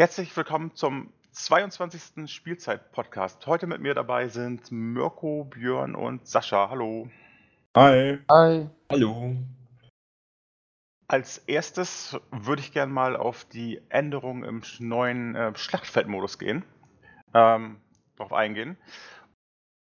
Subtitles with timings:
[0.00, 2.32] Herzlich willkommen zum 22.
[2.32, 3.46] Spielzeit-Podcast.
[3.46, 6.70] Heute mit mir dabei sind Mirko, Björn und Sascha.
[6.70, 7.10] Hallo.
[7.76, 8.18] Hi.
[8.30, 8.70] Hi.
[8.90, 9.36] Hallo.
[11.06, 16.64] Als erstes würde ich gerne mal auf die Änderungen im neuen äh, Schlachtfeldmodus gehen.
[17.34, 17.78] Ähm,
[18.16, 18.78] darauf eingehen.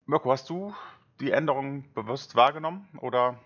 [0.07, 0.75] Mirko, hast du
[1.21, 3.39] die Änderungen bewusst wahrgenommen oder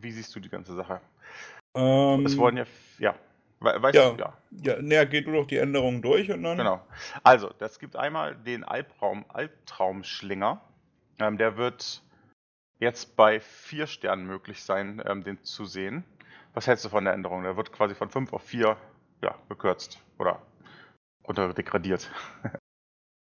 [0.00, 1.02] wie siehst du die ganze Sache?
[1.76, 2.64] Ähm, Es wurden ja,
[2.98, 3.14] ja,
[3.62, 4.10] weißt ja.
[4.10, 4.34] du, ja.
[4.62, 6.58] ja, näher geht du doch die Änderungen durch und dann.
[6.58, 6.84] Genau.
[7.22, 10.60] Also, es gibt einmal den Albtraum, Albtraumschlinger.
[11.18, 12.02] Ähm, der wird
[12.78, 16.04] jetzt bei vier Sternen möglich sein, ähm, den zu sehen.
[16.54, 17.42] Was hältst du von der Änderung?
[17.44, 18.76] Der wird quasi von fünf auf vier
[19.22, 20.42] ja, gekürzt oder
[21.26, 22.10] runter degradiert.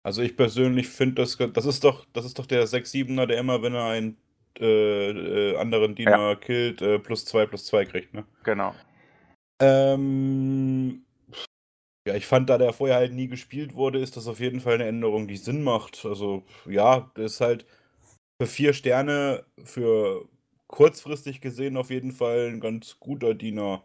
[0.04, 3.62] Also ich persönlich finde das, das ist doch, das ist doch der 6-7er, der immer,
[3.62, 4.16] wenn er einen
[4.58, 5.10] äh,
[5.52, 8.24] äh, anderen Diener killt, äh, plus 2 plus 2 kriegt, ne?
[8.42, 8.74] genau.
[9.62, 11.04] Ähm,
[12.06, 14.74] ja, ich fand, da der vorher halt nie gespielt wurde, ist das auf jeden Fall
[14.74, 16.04] eine Änderung, die Sinn macht.
[16.04, 17.66] Also, ja, das ist halt
[18.40, 20.28] für vier Sterne, für
[20.68, 23.84] kurzfristig gesehen auf jeden Fall ein ganz guter Diener.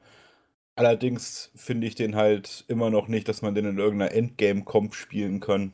[0.76, 5.40] Allerdings finde ich den halt immer noch nicht, dass man den in irgendeiner Endgame-Comp spielen
[5.42, 5.74] kann.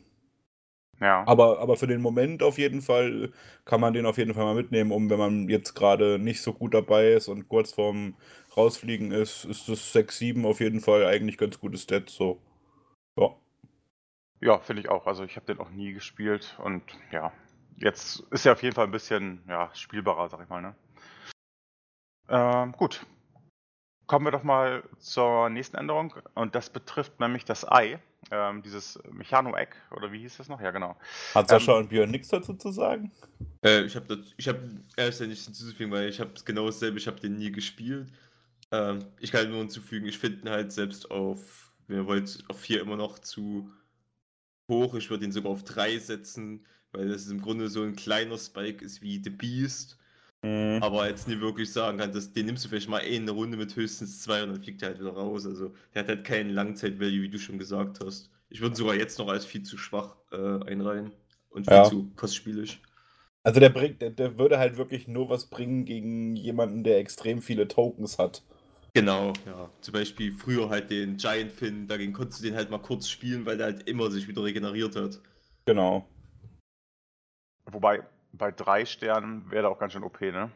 [1.03, 1.27] Ja.
[1.27, 3.33] Aber, aber für den Moment auf jeden Fall
[3.65, 6.53] kann man den auf jeden Fall mal mitnehmen, um wenn man jetzt gerade nicht so
[6.53, 8.15] gut dabei ist und kurz vorm
[8.55, 12.09] Rausfliegen ist, ist das 6-7 auf jeden Fall eigentlich ganz gutes Stat.
[12.09, 12.41] So.
[13.17, 13.35] Ja.
[14.39, 15.05] Ja, finde ich auch.
[15.05, 17.33] Also ich habe den auch nie gespielt und ja,
[17.75, 20.61] jetzt ist er auf jeden Fall ein bisschen ja, spielbarer, sag ich mal.
[20.61, 20.75] Ne?
[22.29, 23.05] Ähm, gut.
[24.07, 27.99] Kommen wir doch mal zur nächsten Änderung und das betrifft nämlich das Ei,
[28.31, 30.61] ähm, dieses Mechano-Egg oder wie hieß das noch?
[30.61, 30.95] Ja, genau.
[31.33, 33.11] Hat Sascha und Björn nichts dazu zu sagen?
[33.63, 34.57] Äh, ich habe ich hab
[34.97, 38.11] ehrlich gesagt nichts hinzuzufügen, weil ich habe genau dasselbe, ich habe den nie gespielt.
[38.71, 42.59] Ähm, ich kann nur hinzufügen, ich finde ihn halt selbst auf, wenn ihr wollt, auf
[42.59, 43.69] 4 immer noch zu
[44.69, 44.95] hoch.
[44.95, 48.83] Ich würde ihn sogar auf 3 setzen, weil das im Grunde so ein kleiner Spike
[48.83, 49.97] ist wie The Beast.
[50.43, 50.83] Mhm.
[50.83, 53.75] Aber jetzt nie wirklich sagen kann, dass, den nimmst du vielleicht mal eine Runde mit
[53.75, 55.45] höchstens zwei und dann fliegt er halt wieder raus.
[55.45, 58.29] Also der hat halt keinen Langzeit-Value, wie du schon gesagt hast.
[58.49, 61.11] Ich würde ihn sogar jetzt noch als viel zu schwach äh, einreihen
[61.49, 61.83] und viel Ja.
[61.85, 62.79] zu kostspielig.
[63.43, 67.41] Also der bringt, der, der würde halt wirklich nur was bringen gegen jemanden, der extrem
[67.41, 68.43] viele Tokens hat.
[68.93, 69.69] Genau, ja.
[69.81, 73.45] Zum Beispiel früher halt den Giant Fin, dagegen konntest du den halt mal kurz spielen,
[73.45, 75.19] weil der halt immer sich wieder regeneriert hat.
[75.65, 76.07] Genau.
[77.65, 80.51] Wobei bei drei Sternen wäre der auch ganz schön OP, ne?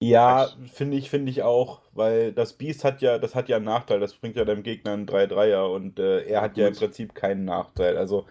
[0.00, 3.64] Ja, finde ich, finde ich auch, weil das Beast hat ja, das hat ja einen
[3.66, 6.78] Nachteil, das bringt ja deinem Gegner einen 3-3er und äh, er hat ja im Gut.
[6.78, 7.96] Prinzip keinen Nachteil.
[7.96, 8.26] Also,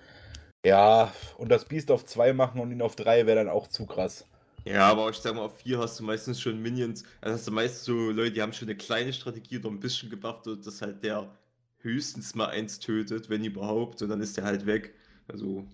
[0.66, 3.85] ja, und das Beast auf 2 machen und ihn auf 3 wäre dann auch zu
[3.88, 4.28] krass.
[4.66, 7.03] Ja, aber ich sag mal, auf 4 hast du meistens schon Minions.
[7.19, 10.09] Also hast du meist so Leute, die haben schon eine kleine Strategie oder ein bisschen
[10.09, 11.35] gebufft, dass halt der
[11.80, 14.94] höchstens mal eins tötet, wenn überhaupt, und dann ist der halt weg.
[15.28, 15.66] Also.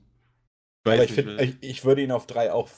[0.85, 2.69] Ich, find, wer- ich, ich würde ihn auf 3 auch,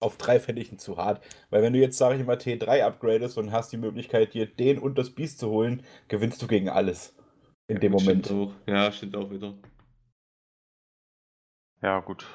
[0.00, 1.22] auf 3 fände ich ihn zu hart.
[1.50, 4.78] Weil wenn du jetzt, sage ich mal, T3 upgradest und hast die Möglichkeit, dir den
[4.78, 7.14] und das Beast zu holen, gewinnst du gegen alles.
[7.66, 8.26] In dem Moment.
[8.26, 8.52] Stimmt auch.
[8.66, 9.54] Ja, stimmt auch wieder.
[11.82, 12.26] Ja, gut.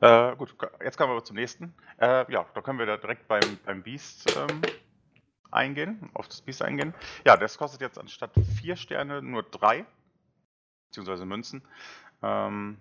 [0.00, 1.74] Äh, gut, jetzt kommen wir aber zum nächsten.
[1.98, 4.60] Äh, ja, da können wir da direkt beim, beim Beast ähm,
[5.52, 6.92] eingehen, auf das Beast eingehen.
[7.24, 9.86] Ja, das kostet jetzt anstatt vier Sterne nur drei,
[10.88, 11.62] beziehungsweise Münzen.
[12.20, 12.78] Ähm,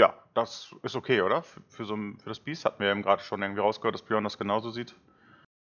[0.00, 1.42] ja, das ist okay, oder?
[1.42, 4.02] Für, für, so, ein- für das Beast hatten wir eben gerade schon irgendwie rausgehört, dass
[4.02, 4.94] Björn das genauso sieht.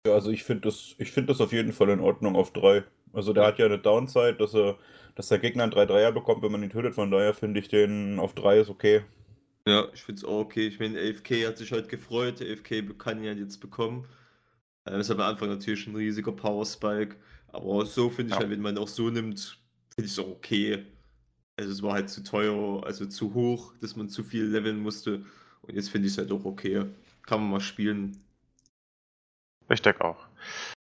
[0.07, 2.83] Ja, also ich finde das, ich find das auf jeden Fall in Ordnung auf 3.
[3.13, 4.77] Also der hat ja eine Downside, dass er,
[5.15, 6.95] dass der Gegner einen 3-3er bekommt, wenn man ihn tötet.
[6.95, 9.03] Von daher finde ich den auf 3 ist okay.
[9.67, 10.67] Ja, ich finde es auch okay.
[10.67, 12.39] Ich meine, AFK hat sich halt gefreut.
[12.39, 14.07] Der AFK kann ihn halt jetzt bekommen.
[14.83, 17.15] Das ist am Anfang natürlich ein riesiger Power Spike.
[17.47, 18.39] Aber so finde ich Ja.
[18.41, 19.59] halt, wenn man auch so nimmt,
[19.95, 20.85] finde ich es auch okay.
[21.57, 25.25] Also es war halt zu teuer, also zu hoch, dass man zu viel leveln musste.
[25.61, 26.85] Und jetzt finde ich es halt auch okay.
[27.23, 28.23] Kann man mal spielen.
[29.69, 30.27] Ich denke auch.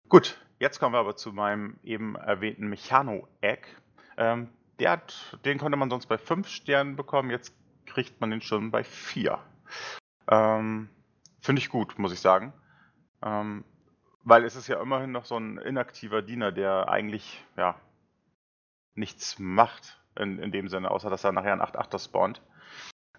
[0.09, 3.69] Gut, jetzt kommen wir aber zu meinem eben erwähnten Mechano-Egg.
[4.17, 7.55] Ähm, der hat, den konnte man sonst bei 5 Sternen bekommen, jetzt
[7.87, 9.39] kriegt man den schon bei 4.
[10.29, 10.89] Ähm,
[11.41, 12.53] Finde ich gut, muss ich sagen.
[13.23, 13.65] Ähm,
[14.25, 17.81] weil es ist ja immerhin noch so ein inaktiver Diener, der eigentlich ja
[18.95, 22.43] nichts macht in, in dem Sinne, außer dass er nachher ein 8-8er spawnt.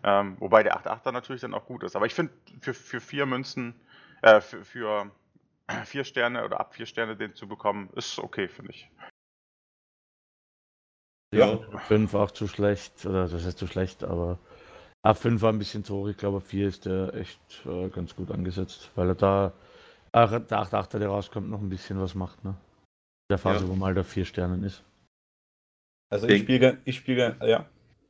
[0.03, 1.95] Ähm, wobei der 8-8er natürlich dann auch gut ist.
[1.95, 3.73] Aber ich finde, für, für vier Münzen,
[4.21, 5.11] äh, für, für
[5.85, 8.89] vier Sterne oder ab vier Sterne den zu bekommen, ist okay, finde ich.
[11.35, 11.57] Ja.
[11.88, 14.39] 5 auch zu schlecht, oder das heißt zu schlecht, aber
[15.03, 16.07] ab 5 war ein bisschen zu hoch.
[16.07, 19.53] Ich glaube, ab 4 ist der echt äh, ganz gut angesetzt, weil er da,
[20.13, 22.51] äh, der 8-8er, der rauskommt, noch ein bisschen was macht, ne?
[22.51, 23.69] In Der Phase, Ja.
[23.69, 24.83] wo mal der 4 Sternen ist.
[26.09, 27.65] Also ich spiele ich spiele ja.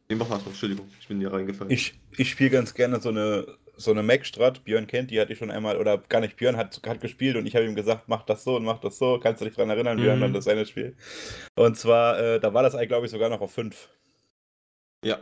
[0.09, 1.71] Nee, mach mal, Entschuldigung, ich bin hier reingefallen.
[1.71, 4.63] Ich, ich spiele ganz gerne so eine so eine Mac-Strat.
[4.63, 7.45] Björn kennt die, hatte ich schon einmal, oder gar nicht, Björn hat, hat gespielt und
[7.45, 9.19] ich habe ihm gesagt, mach das so und mach das so.
[9.19, 10.25] Kannst du dich daran erinnern, Björn, mhm.
[10.25, 10.95] an das eine Spiel?
[11.55, 13.87] Und zwar, äh, da war das Ei, glaube ich, sogar noch auf 5.
[15.05, 15.19] Ja.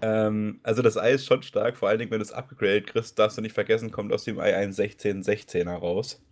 [0.00, 3.18] Ähm, also das Ei ist schon stark, vor allen Dingen, wenn du es abgegradet kriegst,
[3.18, 6.22] darfst du nicht vergessen, kommt aus dem Ei ein 16-16er raus.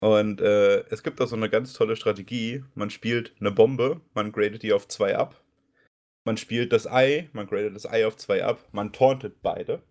[0.00, 2.64] Und äh, es gibt auch so eine ganz tolle Strategie.
[2.74, 5.42] Man spielt eine Bombe, man gradet die auf 2 ab.
[6.24, 9.82] Man spielt das Ei, man gradet das Ei auf 2 ab, man tauntet beide.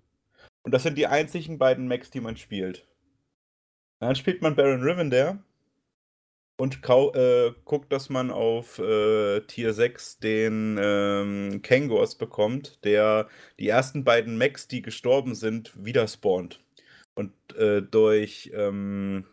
[0.64, 2.86] Und das sind die einzigen beiden Mechs, die man spielt.
[4.00, 5.40] Dann spielt man Baron Rivendare
[6.58, 13.28] und äh, guckt, dass man auf äh, Tier 6 den ähm, Kangors bekommt, der
[13.60, 16.64] die ersten beiden Mechs, die gestorben sind, wieder spawnt.
[17.14, 19.26] Und äh, durch, ähm,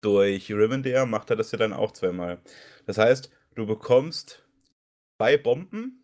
[0.00, 2.40] durch Rivendare macht er das ja dann auch zweimal.
[2.86, 4.46] Das heißt, du bekommst
[5.18, 6.00] zwei Bomben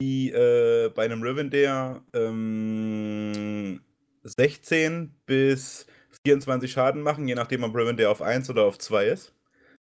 [0.00, 3.80] die äh, bei einem Rivendare ähm,
[4.22, 5.86] 16 bis
[6.24, 9.34] 24 Schaden machen, je nachdem ob Rivendare auf 1 oder auf 2 ist.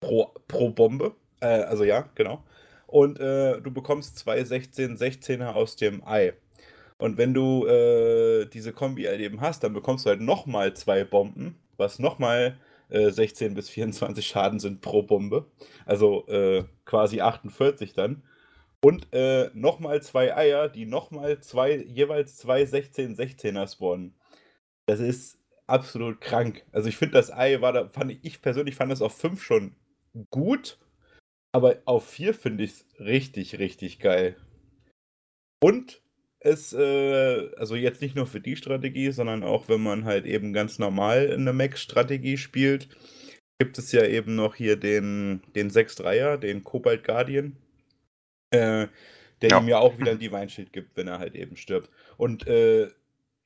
[0.01, 1.15] Pro, pro Bombe.
[1.41, 2.45] Äh, also ja, genau.
[2.87, 6.35] Und äh, du bekommst zwei 16-16er aus dem Ei.
[6.99, 11.59] Und wenn du äh, diese Kombi eben hast, dann bekommst du halt nochmal zwei Bomben,
[11.77, 15.47] was nochmal äh, 16 bis 24 Schaden sind pro Bombe.
[15.85, 18.23] Also äh, quasi 48 dann.
[18.85, 24.15] Und äh, nochmal zwei Eier, die nochmal zwei, jeweils zwei 16-16er spawnen.
[24.87, 26.65] Das ist absolut krank.
[26.73, 29.75] Also ich finde, das Ei war da, fand ich persönlich fand das auf 5 schon
[30.31, 30.79] gut,
[31.53, 34.37] aber auf 4 finde ich es richtig, richtig geil.
[35.61, 36.03] Und
[36.47, 40.53] es, äh, also jetzt nicht nur für die Strategie, sondern auch wenn man halt eben
[40.53, 42.89] ganz normal eine Mac-Strategie spielt,
[43.59, 47.57] gibt es ja eben noch hier den, den 6-3er, den Cobalt Guardian.
[48.51, 48.89] Äh,
[49.43, 49.61] der ja.
[49.61, 51.91] ihm ja auch wieder ein Divine Shield gibt, wenn er halt eben stirbt.
[52.17, 52.89] Und äh,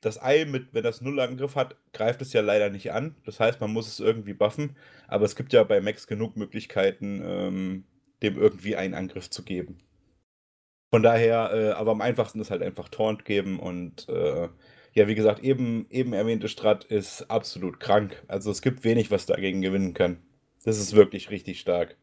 [0.01, 3.17] das Ei, mit, wenn das Null-Angriff hat, greift es ja leider nicht an.
[3.25, 4.77] Das heißt, man muss es irgendwie buffen.
[5.09, 7.85] Aber es gibt ja bei Max genug Möglichkeiten, ähm,
[8.23, 9.79] dem irgendwie einen Angriff zu geben.
[10.91, 14.49] Von daher, äh, aber am einfachsten ist halt einfach Taunt geben und äh,
[14.93, 18.23] ja, wie gesagt, eben, eben erwähnte Strat ist absolut krank.
[18.27, 20.19] Also es gibt wenig, was dagegen gewinnen kann.
[20.65, 21.97] Das ist wirklich richtig stark.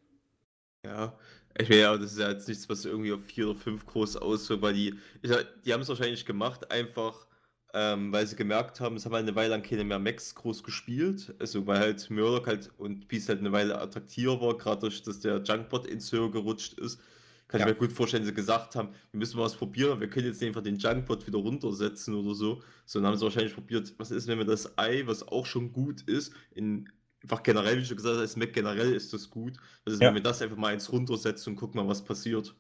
[0.86, 1.18] Ja,
[1.58, 4.18] ich meine, ja, das ist ja jetzt nichts, was irgendwie auf 4 oder 5 groß
[4.18, 5.32] auswirkt, weil die, ich,
[5.66, 7.28] die haben es wahrscheinlich gemacht, einfach
[7.74, 10.64] ähm, weil sie gemerkt haben, es haben halt eine Weile lang keine mehr Max groß
[10.64, 11.36] gespielt.
[11.40, 15.20] Also weil halt Murdoch halt und Peace halt eine Weile attraktiver war, gerade durch, dass
[15.20, 17.00] der Junkbot ins Höhe gerutscht ist.
[17.48, 17.68] Kann ja.
[17.68, 20.28] ich mir gut vorstellen, dass sie gesagt haben, wir müssen mal was probieren, wir können
[20.28, 22.62] jetzt einfach den Junkbot wieder runtersetzen oder so.
[22.86, 26.02] Sondern haben sie wahrscheinlich probiert, was ist, wenn wir das Ei, was auch schon gut
[26.02, 26.90] ist, in
[27.24, 29.58] einfach generell, wie du gesagt hast, Mac generell ist das gut.
[29.86, 30.08] Also ja.
[30.08, 32.56] wenn wir das einfach mal eins runtersetzen und gucken mal, was passiert.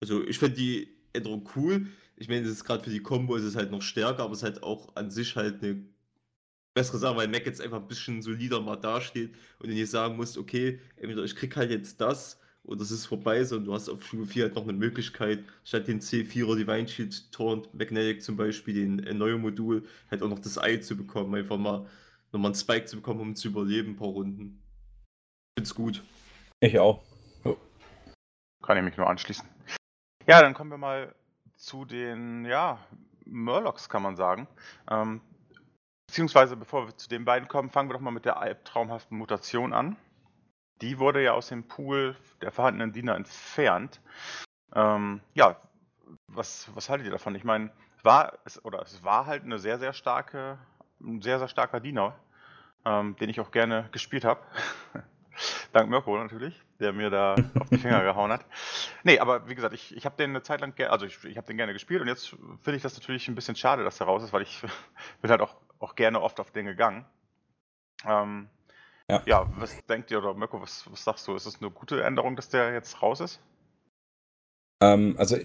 [0.00, 1.86] Also ich finde die Änderung cool.
[2.16, 4.38] Ich meine, es ist gerade für die Combo ist es halt noch stärker, aber es
[4.38, 5.84] ist halt auch an sich halt eine
[6.74, 10.38] bessere Sache, weil Mac jetzt einfach ein bisschen solider mal dasteht und ihr sagen musst,
[10.38, 12.38] okay, entweder ich krieg halt jetzt das
[12.68, 15.88] oder es ist vorbei, sondern du hast auf Stufe 4 halt noch eine Möglichkeit, statt
[15.88, 20.38] den C4er Divine Shield Torrent Magnetic zum Beispiel, den äh, neuen Modul, halt auch noch
[20.38, 21.34] das Ei zu bekommen.
[21.34, 21.86] Einfach mal
[22.30, 24.62] nochmal einen Spike zu bekommen, um zu überleben, ein paar Runden.
[25.58, 26.04] Find's gut.
[26.60, 27.02] Ich auch.
[28.62, 29.48] Kann ich mich nur anschließen.
[30.26, 31.14] Ja, dann kommen wir mal
[31.56, 32.78] zu den, ja,
[33.24, 34.46] Murlocs, kann man sagen.
[34.90, 35.22] Ähm,
[36.06, 39.72] beziehungsweise, bevor wir zu den beiden kommen, fangen wir doch mal mit der albtraumhaften Mutation
[39.72, 39.96] an.
[40.80, 44.00] Die wurde ja aus dem Pool der vorhandenen Diener entfernt.
[44.74, 45.56] Ähm, ja,
[46.26, 47.34] was, was haltet ihr davon?
[47.34, 47.70] Ich meine,
[48.02, 50.58] war es, oder es war halt eine sehr, sehr starke
[51.00, 52.14] ein sehr, sehr starker Diener,
[52.84, 54.40] ähm, den ich auch gerne gespielt habe.
[55.72, 58.44] Dank Mirko natürlich, der mir da auf die Finger gehauen hat.
[59.04, 61.46] Nee, aber wie gesagt, ich, ich habe den eine Zeit lang, also ich, ich habe
[61.46, 62.28] den gerne gespielt und jetzt
[62.60, 64.60] finde ich das natürlich ein bisschen schade, dass er raus ist, weil ich
[65.22, 67.04] bin halt auch, auch gerne oft auf den gegangen.
[68.04, 68.48] Ähm,
[69.10, 69.22] ja.
[69.26, 69.52] ja.
[69.56, 71.34] was denkt ihr oder Mirko, was, was sagst du?
[71.34, 73.40] Ist es eine gute Änderung, dass der jetzt raus ist?
[74.82, 75.36] Ähm, also,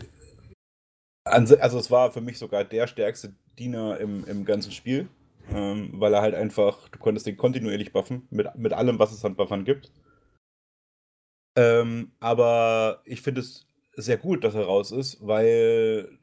[1.25, 5.09] also es war für mich sogar der stärkste Diener im, im ganzen Spiel.
[5.51, 9.25] Ähm, weil er halt einfach, du konntest den kontinuierlich buffen, mit, mit allem, was es
[9.25, 9.91] an Buffern gibt.
[11.57, 16.17] Ähm, aber ich finde es sehr gut, dass er raus ist, weil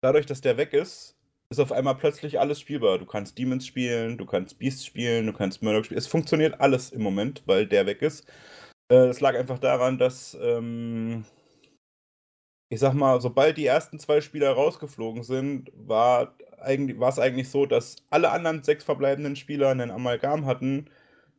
[0.00, 1.15] dadurch, dass der weg ist,
[1.50, 2.98] ist auf einmal plötzlich alles spielbar.
[2.98, 5.98] Du kannst Demons spielen, du kannst Beasts spielen, du kannst Murdoch spielen.
[5.98, 8.26] Es funktioniert alles im Moment, weil der weg ist.
[8.90, 11.24] Äh, es lag einfach daran, dass ähm,
[12.68, 17.96] ich sag mal, sobald die ersten zwei Spieler rausgeflogen sind, war es eigentlich so, dass
[18.10, 20.90] alle anderen sechs verbleibenden Spieler einen Amalgam hatten,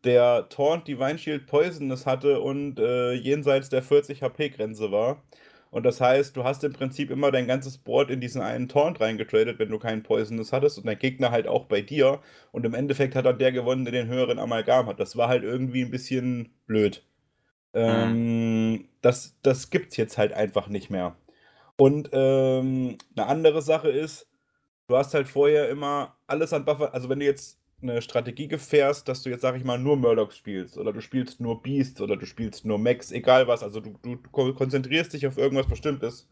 [0.06, 5.22] der Taunt Divine Shield Poisonous hatte und äh, jenseits der 40 HP-Grenze war.
[5.70, 9.00] Und das heißt, du hast im Prinzip immer dein ganzes Board in diesen einen Taunt
[9.02, 12.20] reingetradet, wenn du keinen Poisonous hattest und dein Gegner halt auch bei dir.
[12.52, 15.00] Und im Endeffekt hat dann der gewonnen, der den höheren Amalgam hat.
[15.00, 17.04] Das war halt irgendwie ein bisschen blöd.
[17.74, 21.16] Ähm, das, das gibt's jetzt halt einfach nicht mehr.
[21.78, 24.28] Und ähm, eine andere Sache ist,
[24.88, 29.08] du hast halt vorher immer alles an Buffer, also wenn du jetzt eine Strategie gefährst,
[29.08, 32.18] dass du jetzt, sag ich mal, nur Murlocs spielst oder du spielst nur Beasts oder
[32.18, 36.28] du spielst nur Max, egal was, also du, du, du konzentrierst dich auf irgendwas Bestimmtes,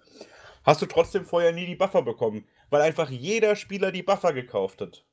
[0.64, 4.82] hast du trotzdem vorher nie die Buffer bekommen, weil einfach jeder Spieler die Buffer gekauft
[4.82, 5.06] hat.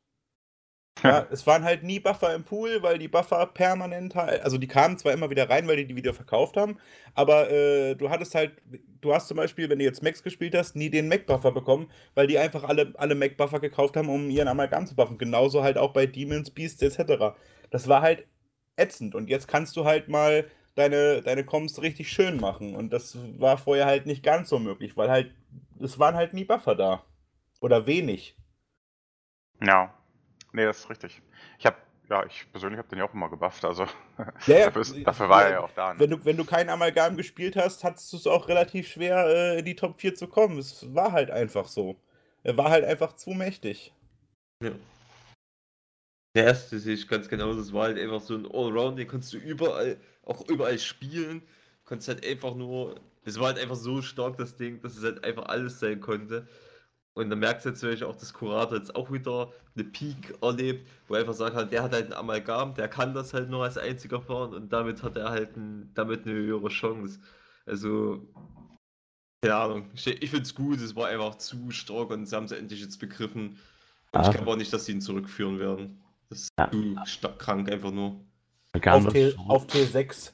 [1.02, 4.68] Ja, es waren halt nie Buffer im Pool, weil die Buffer permanent halt, also die
[4.68, 6.78] kamen zwar immer wieder rein, weil die die wieder verkauft haben,
[7.14, 8.52] aber äh, du hattest halt,
[9.00, 12.26] du hast zum Beispiel, wenn du jetzt Max gespielt hast, nie den Mac-Buffer bekommen, weil
[12.26, 15.18] die einfach alle, alle Mac-Buffer gekauft haben, um ihren Amalgam zu buffen.
[15.18, 17.34] Genauso halt auch bei Demons, Beasts etc.
[17.70, 18.26] Das war halt
[18.76, 23.18] ätzend und jetzt kannst du halt mal deine, deine Comms richtig schön machen und das
[23.38, 25.34] war vorher halt nicht ganz so möglich, weil halt,
[25.80, 27.04] es waren halt nie Buffer da.
[27.60, 28.36] Oder wenig.
[29.64, 29.94] Ja.
[30.52, 31.22] Nee, das ist richtig.
[31.58, 31.76] Ich habe,
[32.08, 33.86] ja, ich persönlich habe den ja auch immer gebufft, also
[34.46, 34.64] Ja, ja.
[34.66, 35.94] dafür, ist, dafür war er ja auch da.
[35.94, 36.00] Ne?
[36.00, 39.58] Wenn du, wenn du kein Amalgam gespielt hast, hattest du es auch relativ schwer, äh,
[39.58, 40.58] in die Top 4 zu kommen.
[40.58, 41.96] Es war halt einfach so.
[42.42, 43.92] Er war halt einfach zu mächtig.
[44.62, 44.72] Ja.
[46.34, 49.34] Der erste sehe ich ganz genau, das war halt einfach so ein Allround, den konntest
[49.34, 51.42] du überall, auch überall spielen.
[51.84, 55.24] Konntest halt einfach nur, das war halt einfach so stark, das Ding, dass es halt
[55.24, 56.48] einfach alles sein konnte.
[57.14, 60.88] Und dann merkst du jetzt natürlich auch, dass Kurator jetzt auch wieder eine Peak erlebt,
[61.08, 63.64] wo er einfach sagt halt, der hat halt ein Amalgam, der kann das halt nur
[63.64, 67.20] als einziger fahren und damit hat er halt ein, damit eine höhere Chance.
[67.66, 68.26] Also,
[69.42, 72.44] keine Ahnung, ich, ich finde es gut, es war einfach zu stark und sie haben
[72.44, 73.58] es endlich jetzt begriffen.
[74.12, 74.22] Ah.
[74.24, 76.02] ich glaube auch nicht, dass sie ihn zurückführen werden.
[76.30, 76.70] Das ist Ja.
[76.70, 78.24] zu stark krank einfach nur.
[78.80, 80.32] Kann Auf, T, auf T6.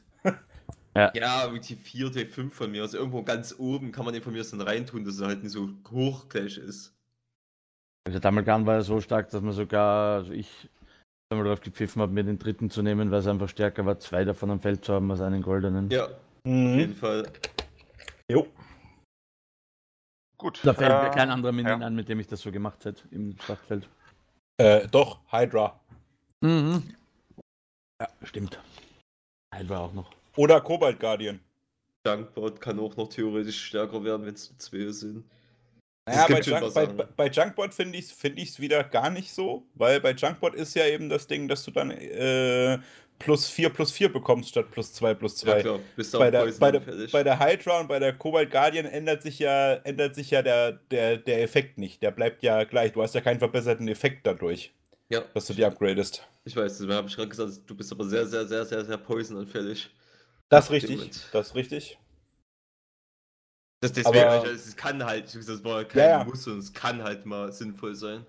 [0.97, 2.83] Ja, irgendwie T4, T5 von mir.
[2.83, 5.52] Also irgendwo ganz oben kann man den von mir dann reintun, dass er halt nicht
[5.52, 6.95] so hoch gleich ist.
[8.07, 10.68] Also der Amalgam war ja so stark, dass man sogar, also ich
[11.30, 14.25] einmal darauf gepfiffen habe, mir den dritten zu nehmen, weil es einfach stärker war, zwei
[14.25, 15.90] davon am Feld zu haben als einen goldenen.
[15.90, 16.12] Ja, auf
[16.45, 16.78] Mhm.
[16.78, 17.30] jeden Fall.
[18.30, 18.47] Jo.
[20.38, 20.61] Gut.
[20.62, 21.87] Da fällt mir äh, kein anderer Minion ja.
[21.87, 23.88] an, mit dem ich das so gemacht hätte im Schlachtfeld.
[24.57, 25.78] Äh, doch, Hydra.
[26.40, 26.95] Mhm.
[28.00, 28.59] Ja, stimmt.
[29.54, 30.11] Hydra auch noch.
[30.38, 31.40] Oder Cobalt Guardian.
[32.07, 35.25] Junkbot kann auch noch theoretisch stärker werden, wenn es zwei sind.
[36.07, 39.66] Naja, bei, Junk, bei, bei, Junkbot finde ich es find ich's wieder gar nicht so,
[39.75, 42.78] weil bei Junkbot ist ja eben das Ding, dass du dann äh,
[43.18, 45.50] plus 4 plus 4 bekommst statt plus 2 plus 2.
[45.50, 48.87] Ja klar, bist bei der, bei, der, bei der Hydra und bei der Cobalt Guardian
[48.87, 52.00] ändert sich ja, ändert sich ja der, der, der Effekt nicht.
[52.00, 52.92] Der bleibt ja gleich.
[52.92, 54.73] Du hast ja keinen verbesserten Effekt dadurch,
[55.09, 56.25] Ja, dass du die upgradest.
[56.45, 58.99] ich weiß, das habe ich gerade gesagt, du bist aber sehr, sehr, sehr, sehr, sehr
[58.99, 59.90] Poison anfällig.
[60.49, 61.11] Das ist richtig.
[61.33, 61.99] Das ist richtig.
[63.81, 66.25] Das, deswegen, Aber- ich, es kann halt, ich, das war kein Ja, ja.
[66.25, 68.26] Muss und es kann halt mal sinnvoll sein.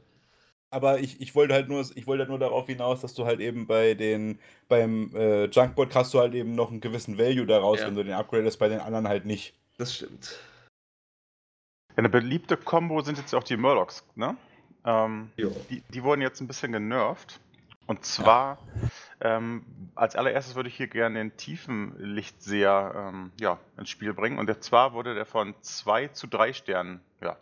[0.72, 3.40] Aber ich, ich wollte halt nur, ich wollte halt nur darauf hinaus, dass du halt
[3.40, 7.80] eben bei den, beim äh, Junkbot hast du halt eben noch einen gewissen Value daraus,
[7.80, 7.88] Ja.
[7.88, 9.56] wenn du den upgradest, bei den anderen halt nicht.
[9.80, 10.38] Das stimmt.
[11.96, 14.38] Eine beliebte Combo sind jetzt auch die Murlocs, ne?
[14.86, 17.40] Ähm, die, die wurden jetzt ein bisschen genervt.
[17.88, 18.60] Und zwar,
[19.22, 24.40] ähm, als allererstes würde ich hier gerne den Tiefenlichtseher ähm, ja, ins Spiel bringen.
[24.40, 27.36] Und zwar wurde der von 2 zu 3 Sternen ja,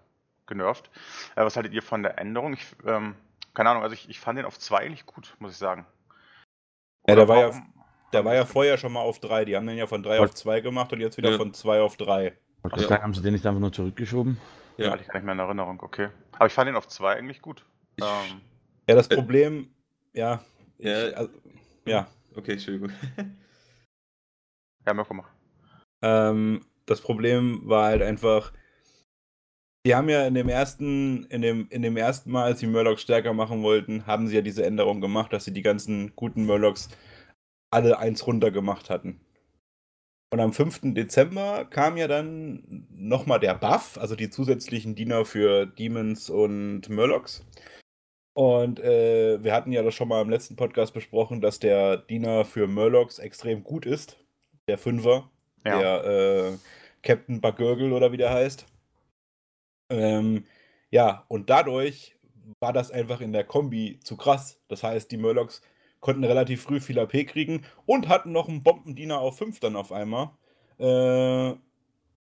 [0.47, 0.89] genervt.
[1.35, 2.53] Äh, was haltet ihr von der Änderung?
[2.53, 3.15] Ich, ähm,
[3.53, 5.85] keine Ahnung, also ich, ich fand den auf 2 eigentlich gut, muss ich sagen.
[7.07, 7.61] Ja, der war ja-
[8.13, 9.43] Der war ja vorher schon mal auf 3.
[9.43, 11.37] Die haben den ja von 3 auf 2 gemacht und jetzt wieder Ja.
[11.37, 12.37] von 2 auf 3.
[12.63, 13.01] Wollte Ja.
[13.01, 14.39] haben sie den nicht einfach nur zurückgeschoben?
[14.77, 16.09] Ja, hatte ich gar nicht mehr in Erinnerung, okay.
[16.33, 17.65] Aber ich fand den auf 2 eigentlich gut.
[17.97, 18.41] Ich, Ähm,
[18.87, 19.15] Ja, das Äh.
[19.15, 19.69] Problem,
[20.13, 20.41] ja.
[20.77, 20.93] Ich, Ja.
[21.17, 21.29] also,
[21.87, 22.07] ja.
[22.35, 22.91] okay, Entschuldigung.
[24.85, 25.29] ja, Mirko, mach.
[26.01, 28.53] Ähm, das Problem war halt einfach,
[29.85, 33.01] die haben ja in dem ersten, in dem, in dem ersten Mal, als sie Murlocs
[33.01, 36.89] stärker machen wollten, haben sie ja diese Änderung gemacht, dass sie die ganzen guten Murlocs
[37.71, 39.19] alle eins runter gemacht hatten.
[40.29, 40.93] Und am 5.
[40.93, 47.45] Dezember kam ja dann nochmal der Buff, also die zusätzlichen Diener für Demons und Murlocs.
[48.37, 52.45] Und äh, wir hatten ja das schon mal im letzten Podcast besprochen, dass der Diener
[52.45, 54.23] für Murlocs extrem gut ist.
[54.67, 55.31] Der Fünfer,
[55.65, 55.79] Ja.
[55.79, 56.57] der äh,
[57.01, 58.67] Captain Bagurgle oder wie der heißt.
[59.89, 60.45] Ähm,
[60.91, 62.15] ja, und dadurch
[62.59, 64.59] war das einfach in der Kombi zu krass.
[64.67, 65.63] Das heißt, die Murlocs
[65.99, 69.91] konnten relativ früh viel AP kriegen und hatten noch einen Bombendiener auf 5 dann auf
[69.91, 70.29] einmal.
[70.77, 71.55] Äh,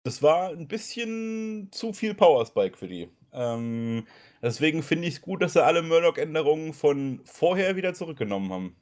[0.04, 3.10] das war ein bisschen zu viel Power Spike für die.
[3.32, 4.06] Ähm,
[4.42, 8.76] deswegen finde ich es gut, dass sie alle Murloc-Änderungen von vorher wieder zurückgenommen haben.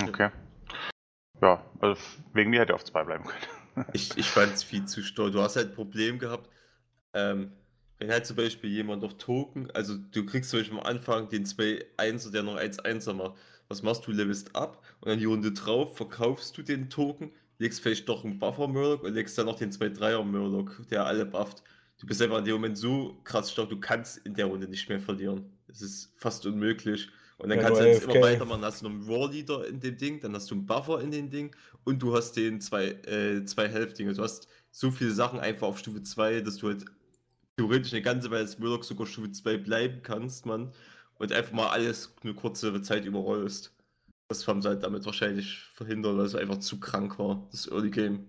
[0.00, 0.30] Okay.
[1.40, 2.00] Ja, also
[2.32, 3.86] wegen mir hätte er auf zwei bleiben können.
[3.92, 5.30] Ich, ich fand es viel zu stor.
[5.30, 6.48] Du hast halt ein Problem gehabt,
[7.12, 7.52] ähm,
[7.98, 11.44] wenn halt zum Beispiel jemand auf Token, also du kriegst zum Beispiel am Anfang den
[11.44, 13.34] 2-1er, der noch 1-1er macht.
[13.68, 14.12] Was machst du?
[14.12, 18.38] Levelst ab und dann die Runde drauf verkaufst du den Token, legst vielleicht doch einen
[18.38, 21.62] Buffer-Murloc und legst dann noch den 2-3er-Murloc, der alle bufft.
[21.98, 24.88] Du bist einfach in dem Moment so krass stark, du kannst in der Runde nicht
[24.88, 25.58] mehr verlieren.
[25.68, 27.08] Es ist fast unmöglich.
[27.38, 28.62] Und dann Ja, kannst du jetzt immer weitermachen.
[28.62, 31.10] Dann hast du noch einen Leader in dem Ding, dann hast du einen Buffer in
[31.10, 34.14] dem Ding und du hast den zwei, äh, zwei Health-Dinge.
[34.14, 36.84] Du hast so viele Sachen einfach auf Stufe 2, dass du halt
[37.56, 40.72] theoretisch eine ganze Weile als Murloc sogar Stufe 2 bleiben kannst, man.
[41.18, 43.74] Und einfach mal alles eine kurze Zeit überrollst.
[44.28, 47.90] Das haben sie halt damit wahrscheinlich verhindert, weil es einfach zu krank war, das Early
[47.90, 48.26] Game.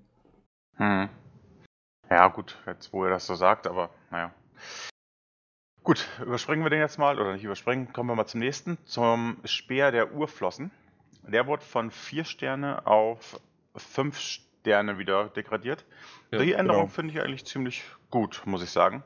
[0.77, 1.09] Hm.
[2.09, 4.33] Ja, gut, jetzt wo ihr das so sagt, aber naja.
[5.83, 9.37] Gut, überspringen wir den jetzt mal, oder nicht überspringen, kommen wir mal zum nächsten, zum
[9.45, 10.71] Speer der Urflossen.
[11.23, 13.39] Der wurde von 4 Sterne auf
[13.75, 15.85] 5 Sterne wieder degradiert.
[16.31, 16.93] Ja, Die Änderung genau.
[16.93, 19.03] finde ich eigentlich ziemlich gut, muss ich sagen.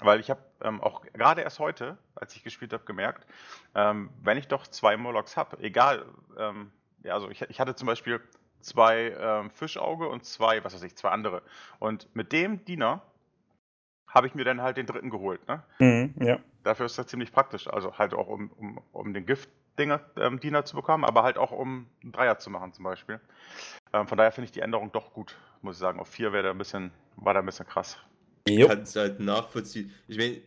[0.00, 3.26] Weil ich habe ähm, auch gerade erst heute, als ich gespielt habe, gemerkt,
[3.74, 6.04] ähm, wenn ich doch zwei Murlocs habe, egal,
[6.36, 6.70] ähm,
[7.02, 8.20] ja, also ich, ich hatte zum Beispiel
[8.60, 11.42] zwei ähm, Fischauge und zwei, was weiß ich, zwei andere.
[11.78, 13.02] Und mit dem Diener
[14.08, 15.46] habe ich mir dann halt den dritten geholt.
[15.48, 15.62] Ne?
[15.78, 16.38] Mhm, ja.
[16.62, 17.68] Dafür ist das ziemlich praktisch.
[17.68, 21.52] Also halt auch um, um, um den Gift-Diener ähm, Diener zu bekommen, aber halt auch
[21.52, 23.20] um einen Dreier zu machen zum Beispiel.
[23.92, 26.00] Ähm, von daher finde ich die Änderung doch gut, muss ich sagen.
[26.00, 27.98] Auf vier wäre da ein bisschen, war da ein bisschen krass.
[28.48, 28.68] Jo.
[28.68, 29.92] kann es halt nachvollziehen.
[30.06, 30.40] Ich meine,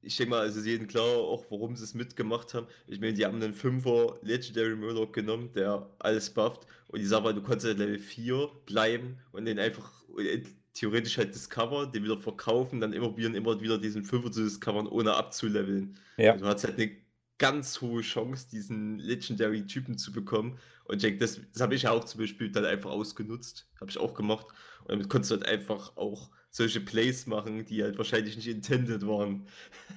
[0.00, 2.66] ich denke mal, es ist jedem klar, auch warum sie es mitgemacht haben.
[2.86, 6.66] Ich meine, die haben einen 5er Legendary Murloc genommen, der alles bufft.
[6.88, 11.18] Und ich sag mal, du konntest halt Level 4 bleiben und den einfach äh, theoretisch
[11.18, 15.14] halt discover, den wieder verkaufen, dann immer probieren, immer wieder diesen 5er zu discovern, ohne
[15.14, 15.98] abzuleveln.
[16.16, 16.32] Ja.
[16.32, 16.96] Also, du hast halt eine
[17.38, 20.58] ganz hohe Chance, diesen Legendary-Typen zu bekommen.
[20.84, 23.68] Und denke, das, das habe ich ja auch zum Beispiel dann einfach ausgenutzt.
[23.80, 24.46] Habe ich auch gemacht.
[24.80, 29.06] Und damit konntest du halt einfach auch solche Plays machen, die halt wahrscheinlich nicht intended
[29.06, 29.46] waren.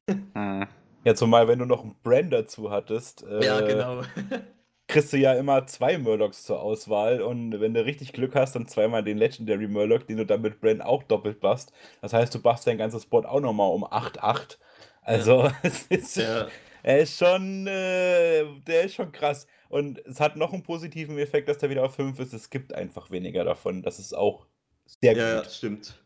[0.07, 0.67] Hm.
[1.03, 4.03] Ja, zumal wenn du noch einen Brand dazu hattest, äh, genau.
[4.91, 8.67] kriegst du ja immer zwei Murlocs zur Auswahl und wenn du richtig Glück hast, dann
[8.67, 11.71] zweimal den Legendary Murloc, den du dann mit Brand auch doppelt buffst.
[12.01, 14.57] Das heißt, du buffst dein ganzes Board auch nochmal um 8-8.
[15.01, 16.47] Also, es ist, ja,
[16.83, 19.47] er ist schon, äh, der ist schon krass.
[19.69, 22.33] Und es hat noch einen positiven Effekt, dass der wieder auf 5 ist.
[22.33, 23.81] Es gibt einfach weniger davon.
[23.83, 24.45] Das ist auch
[24.85, 25.51] sehr ja, ja, gut.
[25.51, 26.00] stimmt.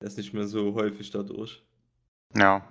[0.00, 1.62] Er ist nicht mehr so häufig dadurch.
[2.34, 2.66] Ja.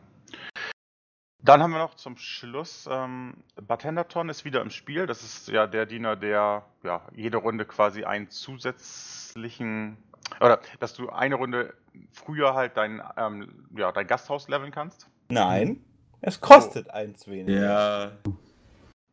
[1.41, 5.05] Dann haben wir noch zum Schluss, ähm, Bartenderton ist wieder im Spiel.
[5.05, 9.97] Das ist ja der Diener, der ja, jede Runde quasi einen zusätzlichen,
[10.41, 11.73] oder dass du eine Runde
[12.11, 15.07] früher halt dein, ähm, ja, dein Gasthaus leveln kannst.
[15.29, 15.81] Nein,
[16.21, 17.61] es kostet eins weniger.
[17.61, 18.11] Ja,